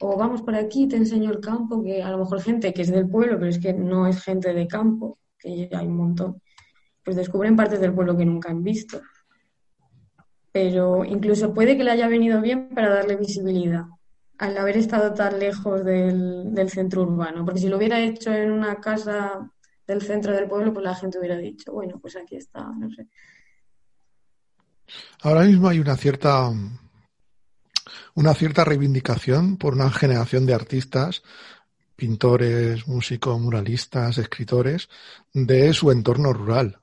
o 0.00 0.16
vamos 0.16 0.42
por 0.42 0.54
aquí, 0.54 0.86
te 0.86 0.96
enseño 0.96 1.30
el 1.30 1.40
campo, 1.40 1.82
que 1.82 2.02
a 2.02 2.10
lo 2.10 2.18
mejor 2.18 2.40
gente 2.40 2.72
que 2.72 2.82
es 2.82 2.90
del 2.90 3.08
pueblo, 3.08 3.38
pero 3.38 3.50
es 3.50 3.58
que 3.58 3.72
no 3.72 4.06
es 4.06 4.22
gente 4.22 4.52
de 4.52 4.66
campo, 4.66 5.18
que 5.38 5.68
hay 5.72 5.86
un 5.86 5.96
montón, 5.96 6.42
pues 7.04 7.16
descubren 7.16 7.56
partes 7.56 7.80
del 7.80 7.94
pueblo 7.94 8.16
que 8.16 8.24
nunca 8.24 8.50
han 8.50 8.62
visto. 8.62 9.00
Pero 10.56 11.04
incluso 11.04 11.52
puede 11.52 11.76
que 11.76 11.84
le 11.84 11.90
haya 11.90 12.08
venido 12.08 12.40
bien 12.40 12.70
para 12.70 12.88
darle 12.88 13.16
visibilidad 13.16 13.84
al 14.38 14.56
haber 14.56 14.78
estado 14.78 15.12
tan 15.12 15.38
lejos 15.38 15.84
del, 15.84 16.70
centro 16.70 17.02
urbano, 17.02 17.44
porque 17.44 17.60
si 17.60 17.68
lo 17.68 17.76
hubiera 17.76 18.00
hecho 18.00 18.32
en 18.32 18.52
una 18.52 18.80
casa 18.80 19.52
del 19.86 20.00
centro 20.00 20.32
del 20.32 20.48
pueblo, 20.48 20.72
pues 20.72 20.82
la 20.82 20.94
gente 20.94 21.18
hubiera 21.18 21.36
dicho, 21.36 21.72
bueno, 21.72 21.98
pues 22.00 22.16
aquí 22.16 22.36
está, 22.36 22.72
no 22.74 22.88
sé. 22.90 23.06
Ahora 25.20 25.42
mismo 25.42 25.68
hay 25.68 25.78
una 25.78 25.94
cierta 25.94 26.50
una 28.14 28.32
cierta 28.32 28.64
reivindicación 28.64 29.58
por 29.58 29.74
una 29.74 29.90
generación 29.90 30.46
de 30.46 30.54
artistas, 30.54 31.22
pintores, 31.96 32.88
músicos, 32.88 33.38
muralistas, 33.38 34.16
escritores, 34.16 34.88
de 35.34 35.74
su 35.74 35.90
entorno 35.90 36.32
rural, 36.32 36.80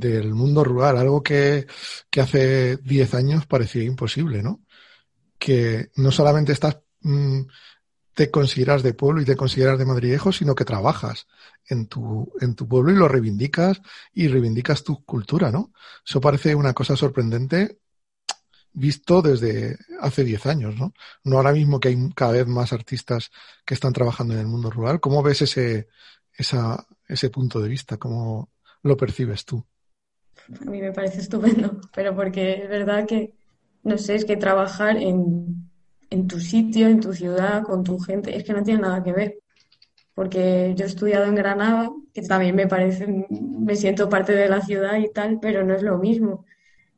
del 0.00 0.34
mundo 0.34 0.64
rural, 0.64 0.96
algo 0.98 1.22
que, 1.22 1.66
que 2.10 2.20
hace 2.20 2.76
10 2.78 3.14
años 3.14 3.46
parecía 3.46 3.82
imposible, 3.84 4.42
¿no? 4.42 4.62
que 5.42 5.90
no 5.96 6.12
solamente 6.12 6.52
estás, 6.52 6.78
mm, 7.00 7.40
te 8.14 8.30
consideras 8.30 8.84
de 8.84 8.94
pueblo 8.94 9.22
y 9.22 9.24
te 9.24 9.36
consideras 9.36 9.76
de 9.76 9.84
madrilejo, 9.86 10.30
sino 10.32 10.54
que 10.54 10.64
trabajas 10.64 11.26
en 11.66 11.88
tu, 11.88 12.32
en 12.40 12.54
tu 12.54 12.68
pueblo 12.68 12.92
y 12.92 12.96
lo 12.96 13.08
reivindicas 13.08 13.82
y 14.14 14.28
reivindicas 14.28 14.84
tu 14.84 15.04
cultura, 15.04 15.50
¿no? 15.50 15.72
Eso 16.06 16.20
parece 16.20 16.54
una 16.54 16.74
cosa 16.74 16.94
sorprendente 16.96 17.80
visto 18.72 19.20
desde 19.20 19.78
hace 20.00 20.22
10 20.24 20.46
años, 20.46 20.76
¿no? 20.76 20.94
No 21.24 21.38
ahora 21.38 21.52
mismo 21.52 21.80
que 21.80 21.88
hay 21.88 22.10
cada 22.14 22.32
vez 22.32 22.46
más 22.46 22.72
artistas 22.72 23.30
que 23.64 23.74
están 23.74 23.92
trabajando 23.92 24.34
en 24.34 24.40
el 24.40 24.46
mundo 24.46 24.70
rural. 24.70 25.00
¿Cómo 25.00 25.22
ves 25.24 25.42
ese, 25.42 25.88
esa, 26.34 26.86
ese 27.08 27.30
punto 27.30 27.60
de 27.60 27.68
vista? 27.68 27.96
¿Cómo 27.98 28.52
lo 28.82 28.96
percibes 28.96 29.44
tú? 29.44 29.66
A 30.60 30.70
mí 30.70 30.80
me 30.80 30.92
parece 30.92 31.20
estupendo, 31.20 31.80
pero 31.94 32.14
porque 32.14 32.62
es 32.62 32.68
verdad 32.68 33.06
que 33.06 33.34
no 33.84 33.98
sé, 33.98 34.14
es 34.14 34.24
que 34.24 34.36
trabajar 34.36 34.96
en, 34.96 35.68
tu 36.28 36.38
sitio, 36.38 36.88
en 36.88 37.00
tu 37.00 37.12
ciudad, 37.12 37.62
con 37.64 37.82
tu 37.82 37.98
gente, 37.98 38.36
es 38.36 38.44
que 38.44 38.52
no 38.52 38.62
tiene 38.62 38.82
nada 38.82 39.02
que 39.02 39.12
ver. 39.12 39.38
Porque 40.14 40.74
yo 40.76 40.84
he 40.84 40.88
estudiado 40.88 41.24
en 41.24 41.34
Granada, 41.34 41.90
que 42.12 42.22
también 42.22 42.54
me 42.54 42.68
parece, 42.68 43.06
me 43.30 43.76
siento 43.76 44.08
parte 44.08 44.32
de 44.34 44.48
la 44.48 44.60
ciudad 44.60 44.98
y 44.98 45.10
tal, 45.10 45.38
pero 45.40 45.64
no 45.64 45.74
es 45.74 45.82
lo 45.82 45.98
mismo. 45.98 46.44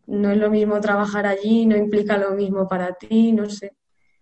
No 0.06 0.30
es 0.30 0.38
lo 0.38 0.50
mismo 0.50 0.80
trabajar 0.80 1.26
allí, 1.26 1.66
no 1.66 1.76
implica 1.76 2.18
lo 2.18 2.32
mismo 2.32 2.68
para 2.68 2.94
ti, 2.94 3.32
no 3.32 3.48
sé. 3.48 3.76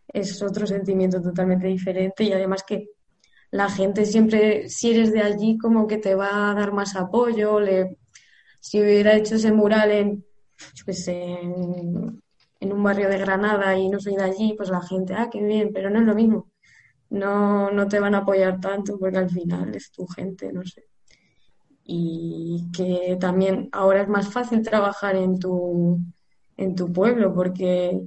Es 0.08 0.42
otro 0.42 0.66
sentimiento 0.66 1.20
totalmente 1.22 1.66
diferente 1.66 2.24
y 2.24 2.32
además 2.32 2.64
que 2.64 2.90
la 3.50 3.70
gente 3.70 4.06
siempre, 4.06 4.68
si 4.68 4.92
eres 4.92 5.12
de 5.12 5.22
allí, 5.22 5.58
como 5.58 5.86
que 5.86 5.98
te 5.98 6.14
va 6.14 6.50
a 6.50 6.54
dar 6.54 6.72
más 6.72 6.96
apoyo. 6.96 7.60
Le, 7.60 7.98
si 8.62 8.80
hubiera 8.80 9.16
hecho 9.16 9.34
ese 9.34 9.52
mural 9.52 9.90
en, 9.90 10.24
en, 11.06 12.22
en 12.60 12.72
un 12.72 12.82
barrio 12.82 13.08
de 13.08 13.18
Granada 13.18 13.76
y 13.76 13.88
no 13.88 13.98
soy 13.98 14.14
de 14.14 14.22
allí, 14.22 14.54
pues 14.56 14.70
la 14.70 14.80
gente, 14.80 15.14
ah, 15.14 15.28
qué 15.30 15.42
bien, 15.42 15.70
pero 15.74 15.90
no 15.90 15.98
es 15.98 16.06
lo 16.06 16.14
mismo. 16.14 16.48
No, 17.10 17.72
no 17.72 17.88
te 17.88 17.98
van 17.98 18.14
a 18.14 18.18
apoyar 18.18 18.60
tanto 18.60 18.98
porque 19.00 19.18
al 19.18 19.30
final 19.30 19.74
es 19.74 19.90
tu 19.90 20.06
gente, 20.06 20.52
no 20.52 20.62
sé. 20.64 20.84
Y 21.84 22.70
que 22.72 23.16
también 23.20 23.68
ahora 23.72 24.02
es 24.02 24.08
más 24.08 24.28
fácil 24.32 24.62
trabajar 24.62 25.16
en 25.16 25.40
tu, 25.40 25.98
en 26.56 26.76
tu 26.76 26.92
pueblo 26.92 27.34
porque, 27.34 28.00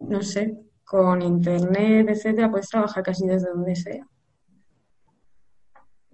no 0.00 0.22
sé, 0.22 0.58
con 0.84 1.22
internet, 1.22 2.08
etcétera, 2.08 2.50
puedes 2.50 2.68
trabajar 2.68 3.04
casi 3.04 3.28
desde 3.28 3.50
donde 3.50 3.76
sea. 3.76 4.04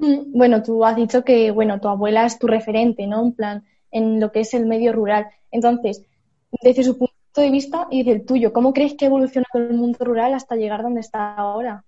Mm, 0.05 0.37
bueno, 0.37 0.63
tú 0.63 0.85
has 0.85 0.97
dicho 0.97 1.25
que, 1.25 1.51
bueno, 1.51 1.81
tu 1.81 1.89
abuela 1.89 2.27
es 2.27 2.39
tu 2.39 2.47
referente, 2.47 3.07
¿no? 3.07 3.25
En 3.25 3.33
plan, 3.33 3.65
en 3.91 4.21
lo 4.21 4.33
que 4.33 4.41
es 4.41 4.53
el 4.53 4.67
medio 4.67 4.93
rural. 4.93 5.29
Entonces, 5.51 6.05
desde 6.63 6.85
su 6.85 6.99
punto 6.99 7.15
de 7.37 7.51
vista 7.51 7.89
y 7.91 8.05
del 8.05 8.25
tuyo. 8.27 8.53
¿Cómo 8.53 8.73
crees 8.75 8.95
que 8.95 9.07
ha 9.07 9.09
evolucionado 9.09 9.55
el 9.55 9.75
mundo 9.75 10.05
rural 10.05 10.35
hasta 10.35 10.57
llegar 10.57 10.83
donde 10.83 11.01
está 11.01 11.35
ahora? 11.35 11.85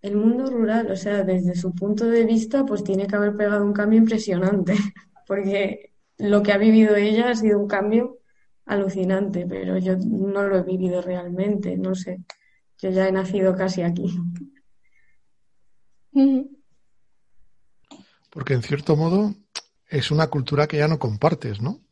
El 0.00 0.16
mundo 0.16 0.46
rural, 0.46 0.90
o 0.90 0.96
sea, 0.96 1.22
desde 1.22 1.54
su 1.54 1.74
punto 1.74 2.06
de 2.06 2.24
vista, 2.24 2.64
pues 2.64 2.82
tiene 2.82 3.06
que 3.06 3.16
haber 3.16 3.36
pegado 3.36 3.64
un 3.64 3.72
cambio 3.72 3.98
impresionante, 3.98 4.74
porque 5.26 5.92
lo 6.18 6.42
que 6.42 6.52
ha 6.52 6.58
vivido 6.58 6.96
ella 6.96 7.30
ha 7.30 7.34
sido 7.34 7.58
un 7.58 7.68
cambio 7.68 8.18
alucinante, 8.64 9.46
pero 9.46 9.76
yo 9.78 9.96
no 9.98 10.44
lo 10.44 10.58
he 10.58 10.62
vivido 10.62 11.02
realmente, 11.02 11.76
no 11.76 11.94
sé. 11.94 12.20
Yo 12.78 12.90
ya 12.90 13.06
he 13.06 13.12
nacido 13.12 13.54
casi 13.54 13.82
aquí. 13.82 14.18
Porque 18.30 18.54
en 18.54 18.62
cierto 18.62 18.96
modo 18.96 19.34
es 19.88 20.10
una 20.10 20.28
cultura 20.28 20.66
que 20.66 20.78
ya 20.78 20.88
no 20.88 20.98
compartes, 20.98 21.60
¿no? 21.60 21.86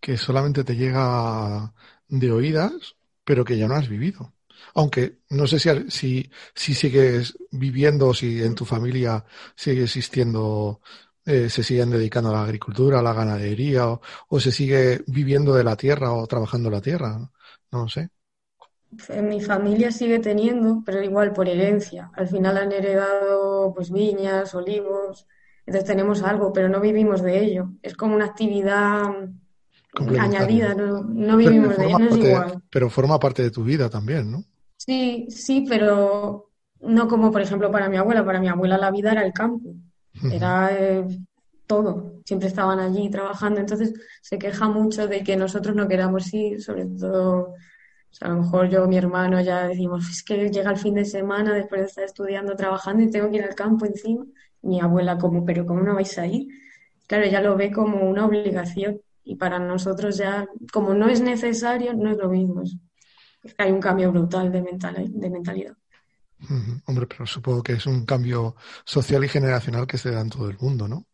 que 0.00 0.16
solamente 0.16 0.64
te 0.64 0.76
llega 0.76 1.72
de 2.08 2.30
oídas, 2.30 2.96
pero 3.24 3.44
que 3.44 3.58
ya 3.58 3.68
no 3.68 3.74
has 3.74 3.88
vivido. 3.88 4.34
Aunque 4.74 5.20
no 5.30 5.46
sé 5.46 5.58
si, 5.58 5.70
si, 5.90 6.30
si 6.54 6.74
sigues 6.74 7.36
viviendo 7.50 8.12
si 8.14 8.42
en 8.42 8.54
tu 8.54 8.64
familia 8.64 9.24
sigue 9.54 9.84
existiendo, 9.84 10.80
eh, 11.24 11.48
se 11.50 11.62
siguen 11.62 11.90
dedicando 11.90 12.30
a 12.30 12.34
la 12.34 12.42
agricultura, 12.44 13.00
a 13.00 13.02
la 13.02 13.12
ganadería, 13.12 13.86
o, 13.88 14.40
se 14.40 14.52
sigue 14.52 15.02
viviendo 15.06 15.54
de 15.54 15.64
la 15.64 15.76
tierra 15.76 16.12
o 16.12 16.26
trabajando 16.26 16.70
la 16.70 16.80
tierra. 16.80 17.18
No, 17.18 17.32
no 17.72 17.88
sé. 17.88 18.10
En 19.08 19.28
mi 19.28 19.40
familia 19.40 19.92
sigue 19.92 20.18
teniendo, 20.18 20.82
pero 20.84 21.02
igual 21.02 21.32
por 21.32 21.48
herencia. 21.48 22.10
Al 22.14 22.28
final 22.28 22.56
han 22.56 22.72
heredado 22.72 23.72
pues 23.74 23.90
viñas, 23.90 24.54
olivos, 24.54 25.26
entonces 25.68 25.86
tenemos 25.86 26.22
algo, 26.22 26.50
pero 26.50 26.70
no 26.70 26.80
vivimos 26.80 27.20
de 27.20 27.44
ello. 27.44 27.72
Es 27.82 27.94
como 27.94 28.14
una 28.14 28.24
actividad 28.24 29.04
añadida, 30.18 30.74
no, 30.74 31.36
vivimos 31.36 31.76
de 31.76 31.90
no 31.90 32.08
es 32.08 32.16
igual. 32.16 32.62
Pero 32.70 32.88
forma 32.88 33.20
parte 33.20 33.42
de 33.42 33.50
tu 33.50 33.64
vida 33.64 33.90
también, 33.90 34.32
¿no? 34.32 34.44
Sí, 34.78 35.26
sí, 35.28 35.66
pero 35.68 36.48
no 36.80 37.06
como 37.06 37.30
por 37.30 37.42
ejemplo 37.42 37.70
para 37.70 37.90
mi 37.90 37.98
abuela. 37.98 38.24
Para 38.24 38.40
mi 38.40 38.48
abuela 38.48 38.78
la 38.78 38.90
vida 38.90 39.12
era 39.12 39.22
el 39.22 39.34
campo, 39.34 39.74
era 40.32 40.70
eh, 40.72 41.06
todo. 41.66 42.22
Siempre 42.24 42.48
estaban 42.48 42.78
allí 42.78 43.10
trabajando, 43.10 43.60
entonces 43.60 43.92
se 44.22 44.38
queja 44.38 44.68
mucho 44.68 45.06
de 45.06 45.22
que 45.22 45.36
nosotros 45.36 45.76
no 45.76 45.86
queramos 45.86 46.32
ir, 46.32 46.62
sobre 46.62 46.86
todo. 46.86 47.52
A 48.20 48.28
lo 48.28 48.42
mejor 48.42 48.68
yo, 48.68 48.86
mi 48.88 48.96
hermano, 48.96 49.40
ya 49.40 49.68
decimos, 49.68 50.08
es 50.08 50.22
que 50.22 50.50
llega 50.50 50.70
el 50.70 50.78
fin 50.78 50.94
de 50.94 51.04
semana 51.04 51.54
después 51.54 51.80
de 51.82 51.86
estar 51.86 52.04
estudiando, 52.04 52.56
trabajando 52.56 53.02
y 53.02 53.10
tengo 53.10 53.30
que 53.30 53.36
ir 53.36 53.44
al 53.44 53.54
campo 53.54 53.86
encima. 53.86 54.24
Mi 54.62 54.80
abuela 54.80 55.18
como, 55.18 55.44
pero 55.44 55.64
¿cómo 55.66 55.80
no 55.82 55.94
vais 55.94 56.18
a 56.18 56.26
ir? 56.26 56.48
Claro, 57.06 57.24
ella 57.24 57.40
lo 57.40 57.56
ve 57.56 57.70
como 57.70 58.08
una 58.08 58.26
obligación 58.26 59.00
y 59.24 59.36
para 59.36 59.58
nosotros 59.58 60.16
ya, 60.16 60.48
como 60.72 60.94
no 60.94 61.08
es 61.08 61.20
necesario, 61.20 61.94
no 61.94 62.10
es 62.10 62.16
lo 62.16 62.28
mismo. 62.28 62.62
hay 63.58 63.70
un 63.70 63.80
cambio 63.80 64.10
brutal 64.10 64.50
de, 64.50 64.62
de 64.62 65.30
mentalidad. 65.30 65.76
Hombre, 66.86 67.06
pero 67.06 67.26
supongo 67.26 67.62
que 67.62 67.72
es 67.72 67.86
un 67.86 68.04
cambio 68.04 68.54
social 68.84 69.24
y 69.24 69.28
generacional 69.28 69.86
que 69.86 69.98
se 69.98 70.10
da 70.10 70.20
en 70.20 70.30
todo 70.30 70.48
el 70.48 70.56
mundo, 70.58 70.86
¿no? 70.86 71.06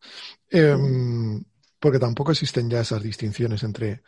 Em, 0.49 1.43
porque 1.79 1.99
tampoco 1.99 2.31
existen 2.31 2.69
ya 2.69 2.81
esas 2.81 3.01
distinciones 3.01 3.63
entre 3.63 4.03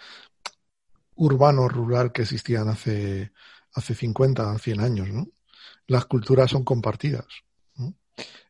urbano, 1.18 1.68
rural 1.68 2.12
que 2.12 2.24
existían 2.24 2.70
hace, 2.70 3.32
hace 3.74 3.96
50, 3.96 4.58
100 4.58 4.80
años, 4.80 5.10
¿no? 5.10 5.28
Las 5.88 6.06
culturas 6.06 6.52
son 6.52 6.64
compartidas. 6.64 7.26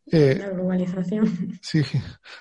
Eh, 0.10 0.38
la 0.40 0.50
globalización. 0.50 1.60
Sí, 1.62 1.82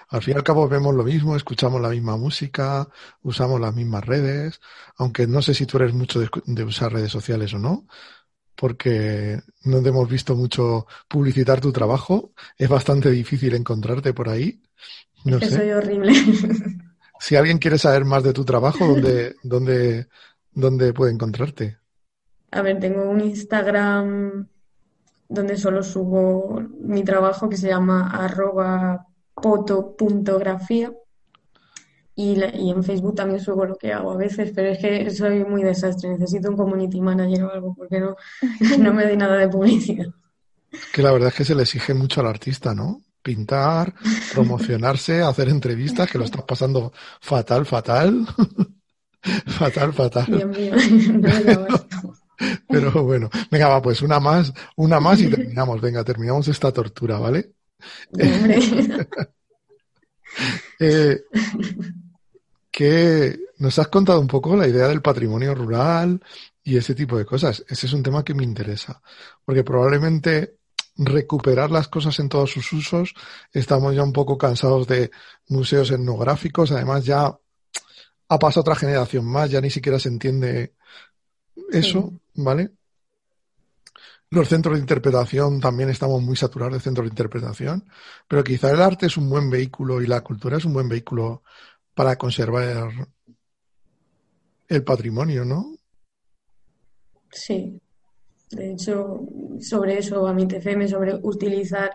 al 0.08 0.22
fin 0.22 0.34
y 0.34 0.36
al 0.36 0.44
cabo 0.44 0.68
vemos 0.68 0.94
lo 0.94 1.02
mismo, 1.02 1.34
escuchamos 1.34 1.80
la 1.80 1.88
misma 1.88 2.16
música, 2.16 2.88
usamos 3.22 3.60
las 3.60 3.74
mismas 3.74 4.04
redes, 4.04 4.60
aunque 4.96 5.26
no 5.26 5.42
sé 5.42 5.52
si 5.52 5.66
tú 5.66 5.78
eres 5.78 5.92
mucho 5.92 6.20
de, 6.20 6.64
usar 6.64 6.92
redes 6.92 7.10
sociales 7.10 7.52
o 7.54 7.58
no, 7.58 7.88
porque 8.54 9.40
no 9.64 9.82
te 9.82 9.88
hemos 9.88 10.08
visto 10.08 10.36
mucho 10.36 10.86
publicitar 11.08 11.60
tu 11.60 11.72
trabajo, 11.72 12.32
es 12.56 12.68
bastante 12.68 13.10
difícil 13.10 13.54
encontrarte 13.54 14.14
por 14.14 14.28
ahí. 14.28 14.62
No 15.24 15.40
sé. 15.40 15.50
soy 15.50 15.70
horrible. 15.70 16.12
Si 17.18 17.36
alguien 17.36 17.58
quiere 17.58 17.78
saber 17.78 18.04
más 18.04 18.22
de 18.22 18.32
tu 18.32 18.44
trabajo, 18.44 18.86
¿dónde, 18.86 19.36
dónde, 19.42 20.08
dónde 20.52 20.92
puede 20.92 21.12
encontrarte? 21.12 21.78
A 22.50 22.62
ver, 22.62 22.78
tengo 22.78 23.02
un 23.02 23.20
Instagram 23.20 24.48
donde 25.28 25.56
solo 25.56 25.82
subo 25.82 26.62
mi 26.80 27.02
trabajo 27.04 27.48
que 27.48 27.56
se 27.56 27.68
llama 27.68 28.10
arroba 28.10 29.06
poto.grafía. 29.34 30.92
Y, 32.18 32.40
y 32.54 32.70
en 32.70 32.82
Facebook 32.82 33.14
también 33.14 33.40
subo 33.40 33.66
lo 33.66 33.76
que 33.76 33.92
hago 33.92 34.12
a 34.12 34.16
veces, 34.16 34.52
pero 34.54 34.68
es 34.68 34.78
que 34.78 35.10
soy 35.10 35.44
muy 35.44 35.62
desastre. 35.62 36.08
Necesito 36.08 36.48
un 36.48 36.56
community 36.56 37.00
manager 37.00 37.44
o 37.44 37.52
algo 37.52 37.74
porque 37.74 38.00
no, 38.00 38.16
no 38.78 38.94
me 38.94 39.04
doy 39.04 39.16
nada 39.16 39.36
de 39.36 39.48
publicidad. 39.48 40.06
Que 40.92 41.02
la 41.02 41.12
verdad 41.12 41.28
es 41.28 41.34
que 41.34 41.44
se 41.44 41.54
le 41.54 41.62
exige 41.62 41.92
mucho 41.92 42.20
al 42.20 42.28
artista, 42.28 42.74
¿no? 42.74 43.02
Pintar, 43.26 43.92
promocionarse, 44.32 45.20
hacer 45.22 45.48
entrevistas, 45.48 46.08
que 46.08 46.16
lo 46.16 46.24
estás 46.24 46.44
pasando 46.44 46.92
fatal, 47.20 47.66
fatal. 47.66 48.24
fatal, 49.46 49.92
fatal. 49.92 50.26
Dios 50.26 50.56
mío, 50.56 50.74
no 51.12 51.66
Pero 52.68 53.02
bueno, 53.02 53.28
venga, 53.50 53.66
va, 53.66 53.82
pues 53.82 54.00
una 54.02 54.20
más, 54.20 54.52
una 54.76 55.00
más 55.00 55.20
y 55.20 55.28
terminamos. 55.28 55.80
Venga, 55.80 56.04
terminamos 56.04 56.46
esta 56.46 56.70
tortura, 56.70 57.18
¿vale? 57.18 57.50
eh, 60.78 61.20
que 62.70 63.40
nos 63.58 63.76
has 63.80 63.88
contado 63.88 64.20
un 64.20 64.28
poco 64.28 64.56
la 64.56 64.68
idea 64.68 64.86
del 64.86 65.02
patrimonio 65.02 65.52
rural 65.52 66.22
y 66.62 66.76
ese 66.76 66.94
tipo 66.94 67.18
de 67.18 67.26
cosas. 67.26 67.64
Ese 67.68 67.86
es 67.86 67.92
un 67.92 68.04
tema 68.04 68.24
que 68.24 68.34
me 68.34 68.44
interesa, 68.44 69.02
porque 69.44 69.64
probablemente 69.64 70.58
recuperar 70.96 71.70
las 71.70 71.88
cosas 71.88 72.18
en 72.18 72.28
todos 72.28 72.50
sus 72.50 72.72
usos, 72.72 73.14
estamos 73.52 73.94
ya 73.94 74.02
un 74.02 74.12
poco 74.12 74.38
cansados 74.38 74.86
de 74.86 75.10
museos 75.48 75.90
etnográficos, 75.90 76.72
además 76.72 77.04
ya 77.04 77.38
ha 78.28 78.38
pasado 78.38 78.62
otra 78.62 78.74
generación 78.74 79.24
más, 79.24 79.50
ya 79.50 79.60
ni 79.60 79.70
siquiera 79.70 79.98
se 79.98 80.08
entiende 80.08 80.74
eso, 81.70 82.12
¿vale? 82.34 82.72
Los 84.30 84.48
centros 84.48 84.74
de 84.74 84.80
interpretación 84.80 85.60
también 85.60 85.88
estamos 85.88 86.20
muy 86.20 86.36
saturados 86.36 86.74
de 86.74 86.80
centros 86.80 87.04
de 87.04 87.10
interpretación, 87.10 87.88
pero 88.26 88.42
quizá 88.42 88.72
el 88.72 88.82
arte 88.82 89.06
es 89.06 89.16
un 89.16 89.30
buen 89.30 89.48
vehículo 89.50 90.02
y 90.02 90.06
la 90.06 90.22
cultura 90.22 90.56
es 90.56 90.64
un 90.64 90.72
buen 90.72 90.88
vehículo 90.88 91.42
para 91.94 92.16
conservar 92.16 92.90
el 94.68 94.84
patrimonio, 94.84 95.44
¿no? 95.44 95.76
Sí. 97.30 97.80
De 98.56 98.72
hecho, 98.72 99.20
sobre 99.60 99.98
eso, 99.98 100.26
a 100.26 100.32
mi 100.32 100.46
TFM, 100.46 100.88
sobre 100.88 101.14
utilizar 101.22 101.90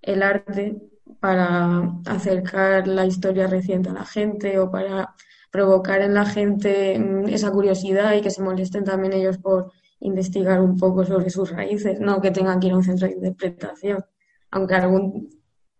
el 0.00 0.22
arte 0.22 0.76
para 1.18 2.00
acercar 2.06 2.86
la 2.86 3.04
historia 3.06 3.48
reciente 3.48 3.90
a 3.90 3.92
la 3.92 4.04
gente 4.04 4.58
o 4.60 4.70
para 4.70 5.14
provocar 5.50 6.00
en 6.02 6.14
la 6.14 6.24
gente 6.24 6.98
mm, 6.98 7.28
esa 7.28 7.50
curiosidad 7.50 8.14
y 8.14 8.20
que 8.20 8.30
se 8.30 8.42
molesten 8.42 8.84
también 8.84 9.14
ellos 9.14 9.38
por 9.38 9.72
investigar 10.00 10.60
un 10.60 10.76
poco 10.78 11.04
sobre 11.04 11.30
sus 11.30 11.50
raíces, 11.50 11.98
no 12.00 12.20
que 12.20 12.30
tengan 12.30 12.60
que 12.60 12.68
ir 12.68 12.74
a 12.74 12.76
un 12.76 12.84
centro 12.84 13.08
de 13.08 13.14
interpretación. 13.14 14.04
Aunque 14.50 14.74
algún 14.74 15.28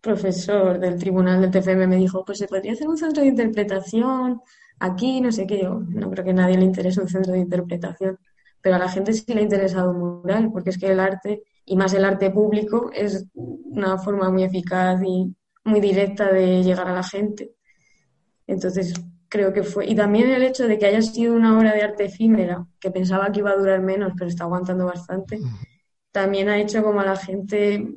profesor 0.01 0.79
del 0.79 0.97
tribunal 0.97 1.39
del 1.41 1.51
TFM 1.51 1.87
me 1.87 1.97
dijo, 1.97 2.25
pues 2.25 2.39
se 2.39 2.47
podría 2.47 2.73
hacer 2.73 2.87
un 2.87 2.97
centro 2.97 3.23
de 3.23 3.29
interpretación 3.29 4.41
aquí, 4.79 5.21
no 5.21 5.31
sé 5.31 5.47
qué. 5.47 5.61
Yo 5.61 5.79
no 5.79 6.09
creo 6.11 6.25
que 6.25 6.31
a 6.31 6.33
nadie 6.33 6.57
le 6.57 6.65
interese 6.65 7.01
un 7.01 7.07
centro 7.07 7.33
de 7.33 7.39
interpretación, 7.39 8.19
pero 8.67 8.75
a 8.75 8.79
la 8.79 8.89
gente 8.89 9.13
sí 9.13 9.23
le 9.33 9.39
ha 9.39 9.43
interesado 9.43 9.91
un 9.91 10.19
mural, 10.19 10.51
porque 10.51 10.71
es 10.71 10.77
que 10.77 10.91
el 10.91 10.99
arte, 10.99 11.41
y 11.63 11.77
más 11.77 11.93
el 11.93 12.03
arte 12.03 12.31
público, 12.31 12.91
es 12.93 13.25
una 13.33 13.97
forma 13.97 14.29
muy 14.29 14.43
eficaz 14.43 15.01
y 15.01 15.33
muy 15.63 15.79
directa 15.79 16.33
de 16.33 16.61
llegar 16.63 16.89
a 16.89 16.93
la 16.93 17.03
gente. 17.03 17.53
Entonces, 18.45 18.93
creo 19.29 19.53
que 19.53 19.63
fue. 19.63 19.85
Y 19.85 19.95
también 19.95 20.29
el 20.31 20.43
hecho 20.43 20.67
de 20.67 20.77
que 20.77 20.85
haya 20.85 21.01
sido 21.01 21.33
una 21.33 21.57
obra 21.57 21.73
de 21.73 21.81
arte 21.81 22.03
efímera, 22.03 22.67
que 22.77 22.91
pensaba 22.91 23.31
que 23.31 23.39
iba 23.39 23.51
a 23.51 23.55
durar 23.55 23.81
menos, 23.81 24.11
pero 24.17 24.29
está 24.29 24.43
aguantando 24.43 24.83
bastante, 24.85 25.39
también 26.11 26.49
ha 26.49 26.59
hecho 26.59 26.83
como 26.83 26.99
a 26.99 27.05
la 27.05 27.15
gente 27.15 27.87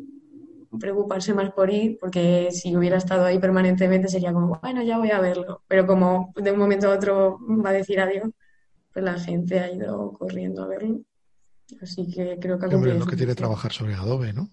preocuparse 0.78 1.34
más 1.34 1.50
por 1.50 1.68
ir, 1.68 1.98
porque 2.00 2.50
si 2.52 2.76
hubiera 2.76 2.98
estado 2.98 3.24
ahí 3.24 3.40
permanentemente 3.40 4.06
sería 4.06 4.32
como, 4.32 4.60
bueno, 4.62 4.84
ya 4.84 4.98
voy 4.98 5.10
a 5.10 5.20
verlo. 5.20 5.64
Pero 5.66 5.84
como 5.84 6.32
de 6.36 6.52
un 6.52 6.60
momento 6.60 6.92
a 6.92 6.94
otro 6.94 7.40
va 7.42 7.70
a 7.70 7.72
decir 7.72 7.98
adiós, 7.98 8.30
pues 8.92 9.04
la 9.04 9.18
gente 9.18 9.60
ha 9.60 9.72
ido 9.72 10.12
corriendo 10.12 10.62
a 10.62 10.66
verlo. 10.66 11.00
Así 11.80 12.10
que 12.10 12.38
creo 12.40 12.58
que 12.58 12.66
Hombre, 12.74 12.98
lo 12.98 13.06
que 13.06 13.16
tiene 13.16 13.34
trabajar 13.34 13.72
sobre 13.72 13.94
Adobe, 13.94 14.32
¿no? 14.32 14.50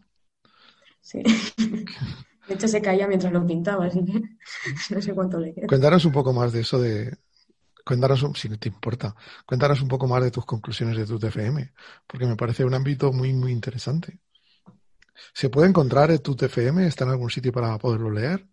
Sí. 1.02 1.24
De 2.48 2.54
hecho, 2.54 2.68
se 2.68 2.82
caía 2.82 3.08
mientras 3.08 3.34
lo 3.34 3.46
pintaba, 3.46 3.86
así 3.86 4.04
que 4.06 4.22
no 4.96 5.02
sé 5.02 5.14
cuánto 5.14 5.40
le 5.40 5.54
queda. 5.54 5.68
Cuéntanos 5.68 6.06
un 6.06 6.12
poco 6.12 6.34
más 6.34 6.54
de 6.54 6.62
eso 6.62 6.80
de. 6.80 7.18
Cuéntanos, 7.86 8.26
si 8.36 8.50
no 8.50 8.60
te 8.60 8.68
importa, 8.68 9.16
cuéntanos 9.46 9.82
un 9.82 9.88
poco 9.88 10.08
más 10.08 10.22
de 10.22 10.32
tus 10.32 10.46
conclusiones 10.46 10.98
de 10.98 11.06
tu 11.06 11.18
TFM, 11.18 11.72
porque 12.06 12.26
me 12.26 12.36
parece 12.36 12.66
un 12.66 12.74
ámbito 12.74 13.14
muy, 13.14 13.32
muy 13.32 13.54
interesante. 13.54 14.20
¿Se 15.34 15.50
puede 15.50 15.70
encontrar 15.70 16.12
en 16.12 16.20
tu 16.20 16.36
TFM? 16.36 16.86
¿Está 16.86 17.06
en 17.06 17.12
algún 17.12 17.30
sitio 17.30 17.54
para 17.54 17.78
poderlo 17.78 18.12
leer? 18.12 18.46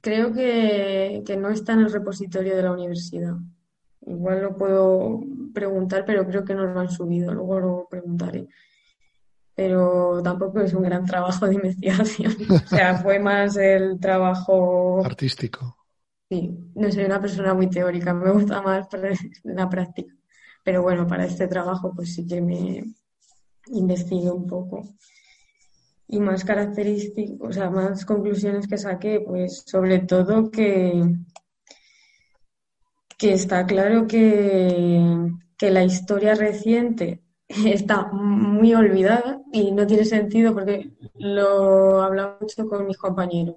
Creo 0.00 0.32
que, 0.32 1.24
que 1.26 1.36
no 1.36 1.48
está 1.48 1.72
en 1.72 1.80
el 1.80 1.92
repositorio 1.92 2.54
de 2.54 2.62
la 2.62 2.72
universidad. 2.72 3.34
Igual 4.06 4.42
lo 4.42 4.56
puedo 4.56 5.20
preguntar, 5.52 6.04
pero 6.04 6.26
creo 6.26 6.44
que 6.44 6.54
no 6.54 6.64
lo 6.64 6.80
han 6.80 6.90
subido. 6.90 7.34
Luego 7.34 7.60
lo 7.60 7.88
preguntaré 7.90 8.48
pero 9.56 10.20
tampoco 10.22 10.60
es 10.60 10.74
un 10.74 10.82
gran 10.82 11.06
trabajo 11.06 11.48
de 11.48 11.54
investigación. 11.54 12.36
O 12.50 12.68
sea, 12.68 12.98
fue 12.98 13.18
más 13.18 13.56
el 13.56 13.98
trabajo 13.98 15.02
artístico. 15.04 15.74
Sí, 16.28 16.50
no 16.74 16.92
soy 16.92 17.04
una 17.04 17.20
persona 17.20 17.54
muy 17.54 17.70
teórica, 17.70 18.12
me 18.12 18.30
gusta 18.30 18.60
más 18.60 18.86
la 19.44 19.68
práctica. 19.68 20.14
Pero 20.62 20.82
bueno, 20.82 21.06
para 21.06 21.24
este 21.24 21.48
trabajo 21.48 21.92
pues 21.94 22.14
sí 22.14 22.26
que 22.26 22.40
me 22.40 22.84
investigué 23.68 24.30
un 24.30 24.46
poco. 24.46 24.82
Y 26.08 26.20
más 26.20 26.44
características, 26.44 27.36
o 27.40 27.52
sea, 27.52 27.70
más 27.70 28.04
conclusiones 28.04 28.68
que 28.68 28.76
saqué, 28.76 29.20
pues 29.20 29.64
sobre 29.66 30.00
todo 30.00 30.50
que, 30.50 31.02
que 33.16 33.32
está 33.32 33.66
claro 33.66 34.06
que, 34.06 35.30
que 35.56 35.70
la 35.70 35.84
historia 35.84 36.34
reciente 36.34 37.22
está 37.48 38.06
muy 38.12 38.74
olvidada 38.74 39.40
y 39.52 39.72
no 39.72 39.86
tiene 39.86 40.04
sentido 40.04 40.52
porque 40.54 40.92
lo 41.14 42.02
hablaba 42.02 42.38
mucho 42.40 42.68
con 42.68 42.86
mis 42.86 42.98
compañeros 42.98 43.56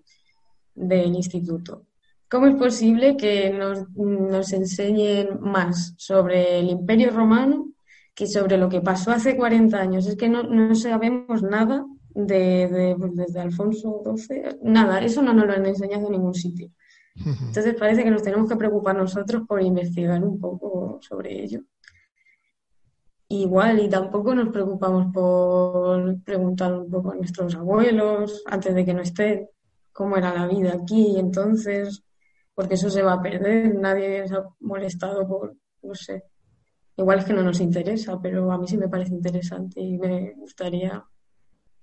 del 0.76 1.15
instituto. 1.15 1.86
¿Cómo 2.30 2.45
es 2.45 2.56
posible 2.56 3.17
que 3.17 3.50
nos, 3.50 3.89
nos 3.95 4.54
enseñen 4.54 5.39
más 5.41 5.95
sobre 5.98 6.60
el 6.60 6.69
Imperio 6.69 7.10
Romano 7.10 7.74
que 8.13 8.28
sobre 8.28 8.58
lo 8.58 8.69
que 8.69 8.82
pasó 8.82 9.12
hace 9.12 9.36
40 9.36 9.80
años? 9.80 10.06
Es 10.06 10.15
que 10.15 10.30
no, 10.30 10.43
no 10.43 10.76
sabemos 10.76 11.41
nada 11.41 11.86
de, 12.13 12.95
pues, 12.98 13.15
desde 13.15 13.39
Alfonso 13.39 14.04
XII, 14.06 14.60
nada, 14.62 15.00
eso 15.02 15.22
no 15.22 15.34
nos 15.34 15.48
lo 15.48 15.54
han 15.54 15.65
enseñado 15.65 16.06
en 16.06 16.13
ningún 16.13 16.34
sitio. 16.34 16.69
Entonces 17.15 17.76
parece 17.76 18.04
que 18.04 18.12
nos 18.12 18.24
tenemos 18.24 18.50
que 18.50 18.56
preocupar 18.56 18.95
nosotros 18.95 19.43
por 19.48 19.62
investigar 19.62 20.24
un 20.24 20.39
poco 20.39 21.00
sobre 21.02 21.43
ello. 21.43 21.62
Igual, 23.28 23.80
y 23.80 23.89
tampoco 23.89 24.34
nos 24.34 24.50
preocupamos 24.50 25.13
por 25.13 26.22
preguntar 26.24 26.74
un 26.74 26.89
poco 26.89 27.12
a 27.12 27.15
nuestros 27.15 27.54
abuelos 27.56 28.43
antes 28.48 28.74
de 28.74 28.84
que 28.84 28.93
no 28.93 29.02
estén 29.02 29.48
cómo 29.91 30.17
era 30.17 30.34
la 30.34 30.48
vida 30.48 30.74
aquí 30.74 31.13
y 31.15 31.19
entonces, 31.19 32.04
porque 32.56 32.74
eso 32.74 32.89
se 32.89 33.04
va 33.04 33.13
a 33.13 33.22
perder, 33.22 33.76
nadie 33.76 34.28
se 34.28 34.36
ha 34.36 34.43
molestado 34.62 35.28
por, 35.28 35.56
no 35.84 35.93
sé, 35.93 36.24
igual 36.98 37.19
es 37.19 37.26
que 37.26 37.34
no 37.34 37.43
nos 37.43 37.60
interesa, 37.60 38.19
pero 38.19 38.52
a 38.52 38.58
mí 38.58 38.67
sí 38.67 38.78
me 38.78 38.89
parece 38.89 39.13
interesante 39.13 39.80
y 39.80 39.98
me 39.98 40.34
gustaría 40.36 41.04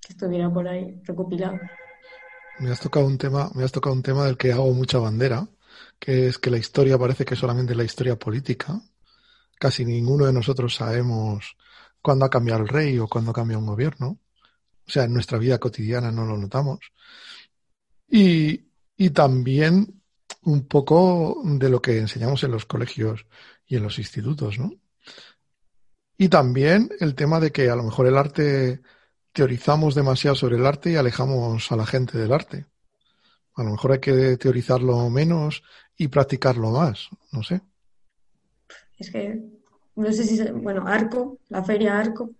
que 0.00 0.12
estuviera 0.14 0.52
por 0.52 0.66
ahí 0.66 1.00
recopilado. 1.04 1.58
Me 2.58 2.70
has 2.70 2.80
tocado 2.80 3.06
un 3.06 3.18
tema, 3.18 3.50
me 3.54 3.64
has 3.64 3.72
tocado 3.72 3.94
un 3.94 4.02
tema 4.02 4.24
del 4.24 4.36
que 4.36 4.52
hago 4.52 4.72
mucha 4.72 4.98
bandera, 4.98 5.46
que 5.98 6.28
es 6.28 6.38
que 6.38 6.50
la 6.50 6.58
historia 6.58 6.98
parece 6.98 7.24
que 7.24 7.34
es 7.34 7.40
solamente 7.40 7.74
la 7.74 7.84
historia 7.84 8.18
política, 8.18 8.80
casi 9.58 9.84
ninguno 9.84 10.26
de 10.26 10.32
nosotros 10.32 10.74
sabemos 10.74 11.56
cuándo 12.00 12.24
ha 12.24 12.30
cambiado 12.30 12.62
el 12.62 12.68
rey 12.68 12.98
o 12.98 13.08
cuándo 13.08 13.32
cambia 13.32 13.58
un 13.58 13.66
gobierno. 13.66 14.18
O 14.86 14.90
sea, 14.90 15.04
en 15.04 15.12
nuestra 15.12 15.38
vida 15.38 15.58
cotidiana 15.58 16.10
no 16.12 16.24
lo 16.24 16.38
notamos. 16.38 16.78
Y, 18.08 18.68
y 18.96 19.10
también 19.10 20.02
un 20.42 20.66
poco 20.68 21.42
de 21.44 21.68
lo 21.68 21.82
que 21.82 21.98
enseñamos 21.98 22.42
en 22.44 22.52
los 22.52 22.66
colegios 22.66 23.26
y 23.66 23.76
en 23.76 23.82
los 23.82 23.98
institutos, 23.98 24.58
¿no? 24.58 24.72
Y 26.16 26.28
también 26.28 26.90
el 27.00 27.14
tema 27.14 27.40
de 27.40 27.52
que 27.52 27.68
a 27.68 27.76
lo 27.76 27.82
mejor 27.82 28.06
el 28.06 28.16
arte 28.16 28.80
teorizamos 29.36 29.94
demasiado 29.94 30.34
sobre 30.34 30.56
el 30.56 30.64
arte 30.64 30.92
y 30.92 30.96
alejamos 30.96 31.70
a 31.70 31.76
la 31.76 31.84
gente 31.84 32.16
del 32.16 32.32
arte. 32.32 32.64
A 33.54 33.62
lo 33.62 33.72
mejor 33.72 33.92
hay 33.92 34.00
que 34.00 34.38
teorizarlo 34.38 35.10
menos 35.10 35.62
y 35.94 36.08
practicarlo 36.08 36.70
más, 36.70 37.10
no 37.32 37.42
sé. 37.42 37.60
Es 38.98 39.10
que 39.10 39.38
no 39.94 40.10
sé 40.10 40.24
si, 40.24 40.42
bueno, 40.52 40.84
Arco, 40.86 41.38
la 41.50 41.62
feria 41.62 41.98
Arco, 41.98 42.30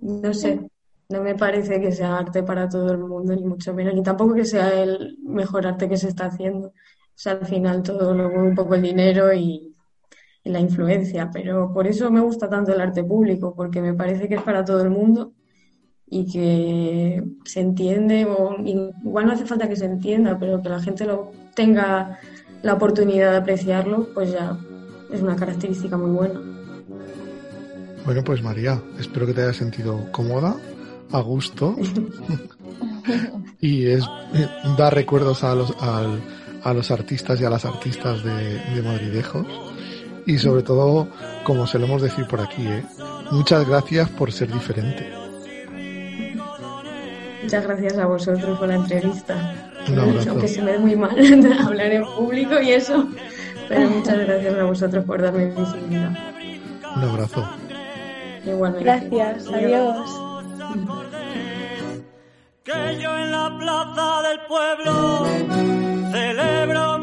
no 0.00 0.34
sé, 0.34 0.68
no 1.08 1.22
me 1.22 1.36
parece 1.36 1.80
que 1.80 1.92
sea 1.92 2.18
arte 2.18 2.42
para 2.42 2.68
todo 2.68 2.90
el 2.90 2.98
mundo, 2.98 3.32
ni 3.36 3.44
mucho 3.44 3.72
menos, 3.72 3.94
ni 3.94 4.02
tampoco 4.02 4.34
que 4.34 4.44
sea 4.44 4.82
el 4.82 5.18
mejor 5.22 5.68
arte 5.68 5.88
que 5.88 5.96
se 5.96 6.08
está 6.08 6.26
haciendo. 6.26 6.68
O 6.68 6.72
sea, 7.14 7.34
al 7.34 7.46
final 7.46 7.84
todo 7.84 8.12
lo 8.12 8.28
un 8.28 8.56
poco 8.56 8.74
el 8.74 8.82
dinero 8.82 9.32
y, 9.32 9.67
la 10.48 10.60
influencia, 10.60 11.30
pero 11.32 11.72
por 11.72 11.86
eso 11.86 12.10
me 12.10 12.20
gusta 12.20 12.48
tanto 12.48 12.72
el 12.72 12.80
arte 12.80 13.04
público, 13.04 13.54
porque 13.54 13.80
me 13.80 13.94
parece 13.94 14.28
que 14.28 14.36
es 14.36 14.42
para 14.42 14.64
todo 14.64 14.82
el 14.82 14.90
mundo 14.90 15.32
y 16.10 16.30
que 16.30 17.22
se 17.44 17.60
entiende, 17.60 18.24
o 18.24 18.56
igual 18.64 19.26
no 19.26 19.32
hace 19.32 19.46
falta 19.46 19.68
que 19.68 19.76
se 19.76 19.84
entienda, 19.84 20.38
pero 20.38 20.62
que 20.62 20.68
la 20.68 20.80
gente 20.80 21.04
lo 21.04 21.30
tenga 21.54 22.18
la 22.62 22.74
oportunidad 22.74 23.32
de 23.32 23.36
apreciarlo, 23.38 24.08
pues 24.14 24.32
ya 24.32 24.58
es 25.12 25.20
una 25.20 25.36
característica 25.36 25.96
muy 25.96 26.10
buena. 26.10 26.40
Bueno, 28.04 28.24
pues 28.24 28.42
María, 28.42 28.80
espero 28.98 29.26
que 29.26 29.34
te 29.34 29.42
hayas 29.42 29.56
sentido 29.56 30.10
cómoda, 30.12 30.56
a 31.12 31.20
gusto. 31.20 31.76
y 33.60 33.86
es 33.86 34.04
eh, 34.34 34.48
da 34.78 34.88
recuerdos 34.88 35.44
a 35.44 35.54
los, 35.54 35.74
a 35.80 36.74
los 36.74 36.90
artistas 36.90 37.40
y 37.40 37.44
a 37.44 37.50
las 37.50 37.64
artistas 37.64 38.24
de, 38.24 38.58
de 38.74 38.82
Madridejos. 38.82 39.67
Y 40.28 40.36
sobre 40.36 40.62
todo, 40.62 41.08
como 41.42 41.66
solemos 41.66 42.02
decir 42.02 42.26
por 42.26 42.42
aquí, 42.42 42.68
¿eh? 42.68 42.84
muchas 43.30 43.66
gracias 43.66 44.10
por 44.10 44.30
ser 44.30 44.52
diferente. 44.52 45.10
Muchas 47.42 47.64
gracias 47.64 47.96
a 47.96 48.04
vosotros 48.04 48.58
por 48.58 48.68
la 48.68 48.74
entrevista. 48.74 49.72
Un 49.88 49.98
abrazo. 49.98 50.30
Aunque 50.32 50.48
se 50.48 50.60
me 50.60 50.72
da 50.74 50.80
muy 50.80 50.96
mal 50.96 51.16
hablar 51.66 51.92
en 51.92 52.04
público 52.04 52.60
y 52.60 52.72
eso, 52.72 53.08
pero 53.70 53.88
muchas 53.88 54.18
gracias 54.18 54.54
a 54.54 54.64
vosotros 54.64 55.02
por 55.06 55.22
darme 55.22 55.46
visibilidad. 55.46 56.10
Un 56.94 57.02
abrazo. 57.04 57.48
Igualmente. 58.44 58.84
Gracias, 58.84 59.48
adiós. 59.48 60.20
Que 62.64 62.98
yo 63.00 63.18
en 63.18 63.32
la 63.32 63.56
plaza 63.58 64.28
del 64.28 64.40
pueblo 64.46 65.24
celebro 66.12 66.97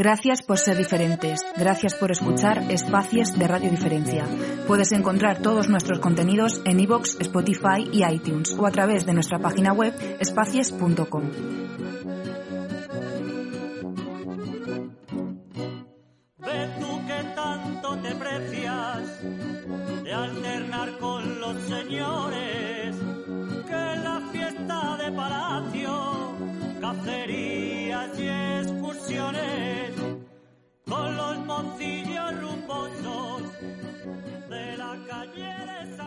Gracias 0.00 0.42
por 0.42 0.56
ser 0.56 0.78
diferentes. 0.78 1.42
Gracias 1.58 1.94
por 1.94 2.10
escuchar 2.10 2.72
Espacios 2.72 3.38
de 3.38 3.46
Radio 3.46 3.70
Diferencia. 3.70 4.24
Puedes 4.66 4.92
encontrar 4.92 5.42
todos 5.42 5.68
nuestros 5.68 5.98
contenidos 5.98 6.62
en 6.64 6.80
iVoox, 6.80 7.20
Spotify 7.20 7.86
y 7.92 8.02
iTunes 8.10 8.56
o 8.58 8.66
a 8.66 8.70
través 8.70 9.04
de 9.04 9.12
nuestra 9.12 9.38
página 9.40 9.74
web 9.74 9.92
espacies.com. 10.18 11.24
calzoncillos 31.60 32.40
rumbosos 32.40 33.42
de 34.48 34.76
la 34.76 34.98
calle 35.08 35.54
de 35.66 35.99